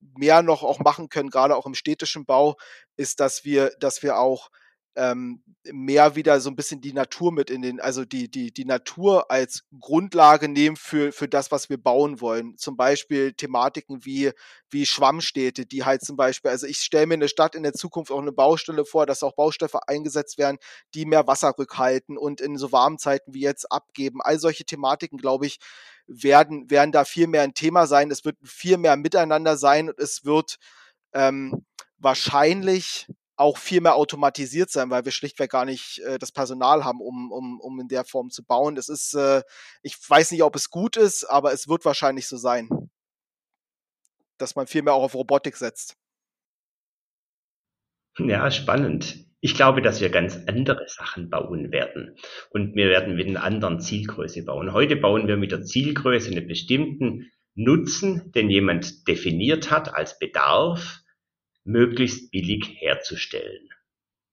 [0.00, 2.56] mehr noch auch machen können, gerade auch im städtischen Bau,
[2.96, 4.50] ist, dass wir, dass wir auch
[4.96, 5.42] ähm,
[5.72, 9.30] mehr wieder so ein bisschen die Natur mit in den, also die, die, die Natur
[9.30, 12.56] als Grundlage nehmen für, für das, was wir bauen wollen.
[12.56, 14.30] Zum Beispiel Thematiken wie,
[14.70, 18.10] wie Schwammstädte, die halt zum Beispiel, also ich stelle mir eine Stadt in der Zukunft
[18.10, 20.58] auch eine Baustelle vor, dass auch Baustoffe eingesetzt werden,
[20.94, 24.20] die mehr Wasser rückhalten und in so warmen Zeiten wie jetzt abgeben.
[24.22, 25.58] All solche Thematiken, glaube ich,
[26.06, 28.10] werden, werden da viel mehr ein Thema sein.
[28.10, 30.56] Es wird viel mehr miteinander sein und es wird
[31.12, 31.66] ähm,
[31.98, 37.00] wahrscheinlich auch viel mehr automatisiert sein, weil wir schlichtweg gar nicht äh, das Personal haben,
[37.00, 38.74] um, um, um in der Form zu bauen.
[38.74, 39.42] Das ist, äh,
[39.82, 42.68] ich weiß nicht, ob es gut ist, aber es wird wahrscheinlich so sein,
[44.38, 45.96] dass man viel mehr auch auf Robotik setzt.
[48.18, 49.26] Ja, spannend.
[49.40, 52.16] Ich glaube, dass wir ganz andere Sachen bauen werden.
[52.50, 54.72] Und wir werden mit einer anderen Zielgröße bauen.
[54.72, 61.00] Heute bauen wir mit der Zielgröße einen bestimmten Nutzen, den jemand definiert hat als Bedarf
[61.66, 63.68] möglichst billig herzustellen.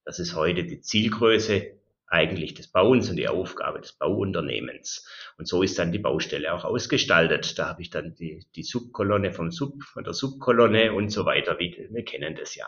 [0.05, 5.07] Das ist heute die Zielgröße eigentlich des Bauens und die Aufgabe des Bauunternehmens.
[5.37, 7.57] Und so ist dann die Baustelle auch ausgestaltet.
[7.57, 11.57] Da habe ich dann die, die Subkolonne vom Sub, von der Subkolonne und so weiter.
[11.57, 12.67] Wie, wir kennen das ja.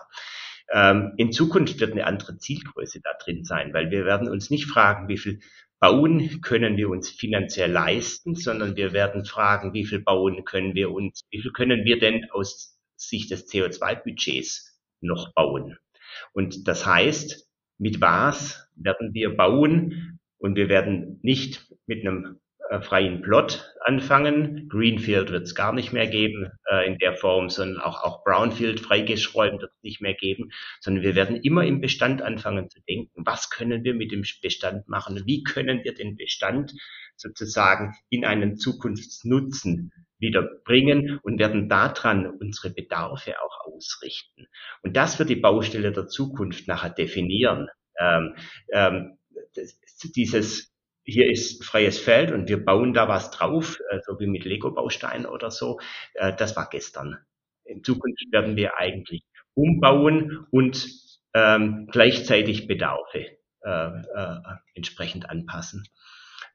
[0.71, 4.65] Ähm, in Zukunft wird eine andere Zielgröße da drin sein, weil wir werden uns nicht
[4.65, 5.39] fragen, wie viel
[5.79, 10.91] Bauen können wir uns finanziell leisten, sondern wir werden fragen, wie viel Bauen können wir
[10.91, 15.77] uns, wie viel können wir denn aus sich des CO2-Budgets noch bauen.
[16.33, 20.19] Und das heißt, mit was werden wir bauen?
[20.37, 22.39] Und wir werden nicht mit einem
[22.69, 24.67] äh, freien Plot anfangen.
[24.69, 28.79] Greenfield wird es gar nicht mehr geben äh, in der Form, sondern auch, auch Brownfield
[28.79, 33.23] freigeschräumt wird es nicht mehr geben, sondern wir werden immer im Bestand anfangen zu denken,
[33.25, 35.21] was können wir mit dem Bestand machen?
[35.25, 36.73] Wie können wir den Bestand
[37.15, 44.47] sozusagen in einen Zukunftsnutzen wieder bringen und werden daran unsere Bedarfe auch ausrichten.
[44.81, 47.67] Und das wird die Baustelle der Zukunft nachher definieren.
[47.99, 48.35] Ähm,
[48.71, 49.17] ähm,
[49.55, 49.79] das,
[50.15, 54.43] dieses hier ist freies Feld und wir bauen da was drauf, äh, so wie mit
[54.43, 55.79] Lego-Bausteinen oder so.
[56.15, 57.17] Äh, das war gestern.
[57.63, 60.87] In Zukunft werden wir eigentlich umbauen und
[61.33, 64.39] ähm, gleichzeitig Bedarfe äh, äh,
[64.73, 65.87] entsprechend anpassen.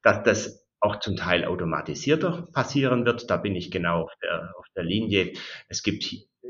[0.03, 4.67] Dass das auch zum Teil automatisierter passieren wird, da bin ich genau auf der, auf
[4.75, 5.35] der Linie.
[5.69, 6.05] Es gibt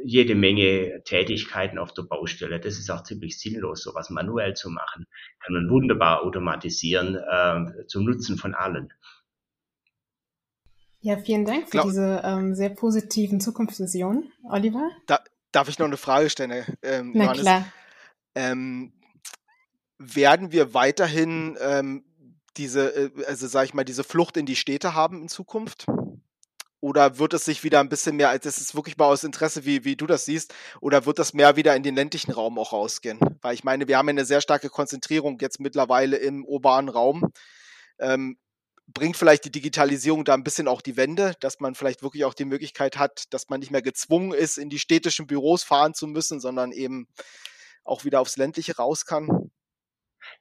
[0.05, 2.61] jede Menge Tätigkeiten auf der Baustelle.
[2.61, 5.07] Das ist auch ziemlich sinnlos, sowas manuell zu machen.
[5.41, 8.93] Kann man wunderbar automatisieren äh, zum Nutzen von allen.
[11.01, 14.91] Ja, vielen Dank für Glaub, diese ähm, sehr positiven Zukunftsvisionen, Oliver.
[15.07, 15.21] Da,
[15.51, 17.43] darf ich noch eine Frage stellen, ähm, Na Johannes?
[17.43, 17.73] klar.
[18.35, 18.93] Ähm,
[19.99, 22.05] werden wir weiterhin ähm,
[22.57, 25.87] diese, äh, also sage ich mal, diese Flucht in die Städte haben in Zukunft?
[26.83, 29.67] Oder wird es sich wieder ein bisschen mehr, als das ist wirklich mal aus Interesse,
[29.67, 32.73] wie, wie du das siehst, oder wird das mehr wieder in den ländlichen Raum auch
[32.73, 33.21] rausgehen?
[33.43, 37.33] Weil ich meine, wir haben eine sehr starke Konzentrierung jetzt mittlerweile im urbanen Raum.
[37.99, 38.39] Ähm,
[38.87, 42.35] bringt vielleicht die Digitalisierung da ein bisschen auch die Wende, dass man vielleicht wirklich auch
[42.35, 46.07] die Möglichkeit hat, dass man nicht mehr gezwungen ist, in die städtischen Büros fahren zu
[46.07, 47.09] müssen, sondern eben
[47.85, 49.50] auch wieder aufs ländliche raus kann?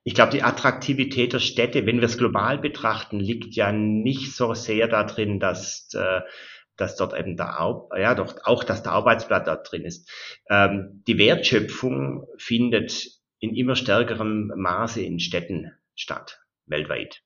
[0.04, 4.54] Ich glaube, die Attraktivität der Städte, wenn wir es global betrachten, liegt ja nicht so
[4.54, 6.22] sehr darin, dass, äh,
[6.78, 10.10] dass dort eben der, ja, doch auch, dass der Arbeitsplatz dort drin ist.
[10.50, 13.08] Ähm, die Wertschöpfung findet
[13.40, 17.22] in immer stärkerem Maße in Städten statt, weltweit.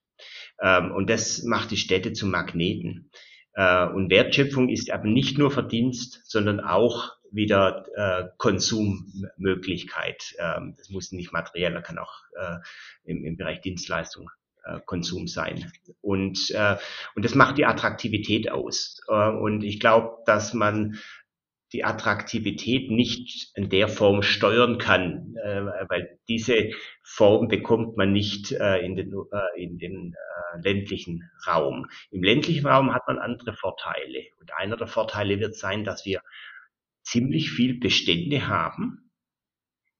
[0.60, 3.10] Ähm, und das macht die Städte zu Magneten.
[3.54, 10.34] Äh, und Wertschöpfung ist aber nicht nur Verdienst, sondern auch wieder äh, Konsummöglichkeit.
[10.38, 12.58] Ähm, das muss nicht materiell, kann auch äh,
[13.04, 14.30] im, im Bereich Dienstleistung
[14.64, 15.70] äh, Konsum sein.
[16.00, 16.76] Und, äh,
[17.14, 19.00] und das macht die Attraktivität aus.
[19.08, 20.98] Äh, und ich glaube, dass man
[21.72, 26.70] die Attraktivität nicht in der Form steuern kann, äh, weil diese
[27.02, 31.86] Form bekommt man nicht äh, in den, äh, in den äh, ländlichen Raum.
[32.12, 34.22] Im ländlichen Raum hat man andere Vorteile.
[34.38, 36.20] Und einer der Vorteile wird sein, dass wir
[37.04, 39.10] ziemlich viel Bestände haben,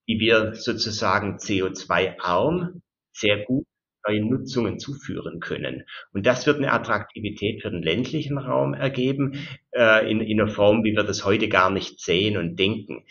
[0.08, 2.82] die wir sozusagen CO2-arm
[3.12, 3.66] sehr gut
[4.06, 5.84] neuen Nutzungen zuführen können.
[6.12, 10.84] Und das wird eine Attraktivität für den ländlichen Raum ergeben, äh, in, in einer Form,
[10.84, 13.04] wie wir das heute gar nicht sehen und denken.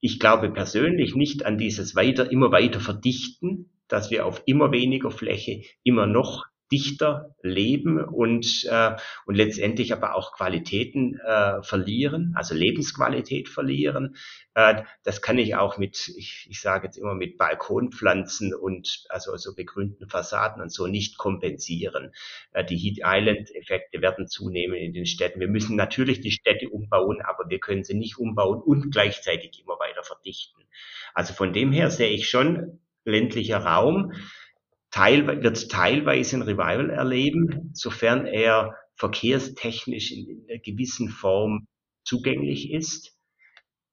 [0.00, 5.10] Ich glaube persönlich nicht an dieses weiter, immer weiter verdichten, dass wir auf immer weniger
[5.10, 8.96] Fläche immer noch dichter leben und, äh,
[9.26, 14.16] und letztendlich aber auch Qualitäten äh, verlieren, also Lebensqualität verlieren.
[14.54, 19.36] Äh, das kann ich auch mit, ich, ich sage jetzt immer mit Balkonpflanzen und also
[19.36, 22.12] so begrünten Fassaden und so nicht kompensieren.
[22.52, 25.40] Äh, die Heat Island-Effekte werden zunehmen in den Städten.
[25.40, 29.78] Wir müssen natürlich die Städte umbauen, aber wir können sie nicht umbauen und gleichzeitig immer
[29.78, 30.62] weiter verdichten.
[31.14, 34.12] Also von dem her sehe ich schon ländlicher Raum
[34.90, 41.66] teil, wird teilweise ein Revival erleben, sofern er verkehrstechnisch in einer gewissen Form
[42.04, 43.16] zugänglich ist.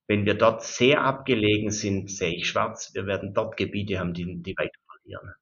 [0.08, 2.92] Wenn wir dort sehr abgelegen sind, sehe ich schwarz.
[2.94, 5.34] Wir werden dort Gebiete haben, die, die weiter verlieren.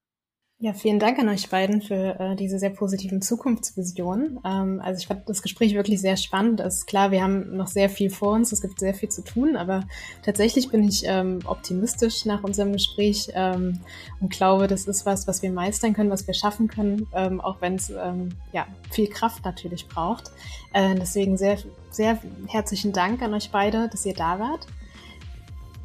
[0.58, 4.40] Ja, vielen Dank an euch beiden für äh, diese sehr positiven Zukunftsvisionen.
[4.46, 6.62] Ähm, also ich fand das Gespräch wirklich sehr spannend.
[6.62, 9.22] Es ist klar, wir haben noch sehr viel vor uns, es gibt sehr viel zu
[9.22, 9.84] tun, aber
[10.24, 13.82] tatsächlich bin ich ähm, optimistisch nach unserem Gespräch ähm,
[14.22, 17.60] und glaube, das ist was, was wir meistern können, was wir schaffen können, ähm, auch
[17.60, 20.32] wenn es ähm, ja, viel Kraft natürlich braucht.
[20.72, 21.58] Äh, deswegen sehr,
[21.92, 24.66] sehr herzlichen Dank an euch beide, dass ihr da wart.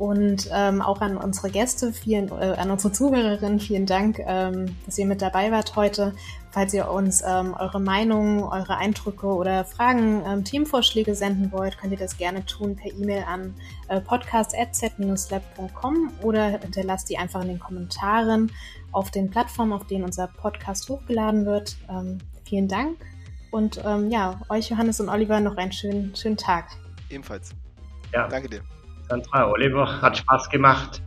[0.01, 4.96] Und ähm, auch an unsere Gäste, vielen, äh, an unsere Zuhörerinnen, vielen Dank, ähm, dass
[4.96, 6.14] ihr mit dabei wart heute.
[6.53, 11.92] Falls ihr uns ähm, eure Meinungen, eure Eindrücke oder Fragen, ähm, Themenvorschläge senden wollt, könnt
[11.92, 13.55] ihr das gerne tun per E-Mail an
[13.88, 18.51] äh, podcast.z-lab.com oder hinterlasst die einfach in den Kommentaren
[18.92, 21.76] auf den Plattformen, auf denen unser Podcast hochgeladen wird.
[21.90, 22.96] Ähm, vielen Dank
[23.51, 26.70] und ähm, ja, euch Johannes und Oliver noch einen schönen, schönen Tag.
[27.11, 27.51] Ebenfalls.
[28.14, 28.28] Ja.
[28.28, 28.62] Danke dir.
[29.11, 31.03] Sandra, Oliver, hat Spaß gemacht.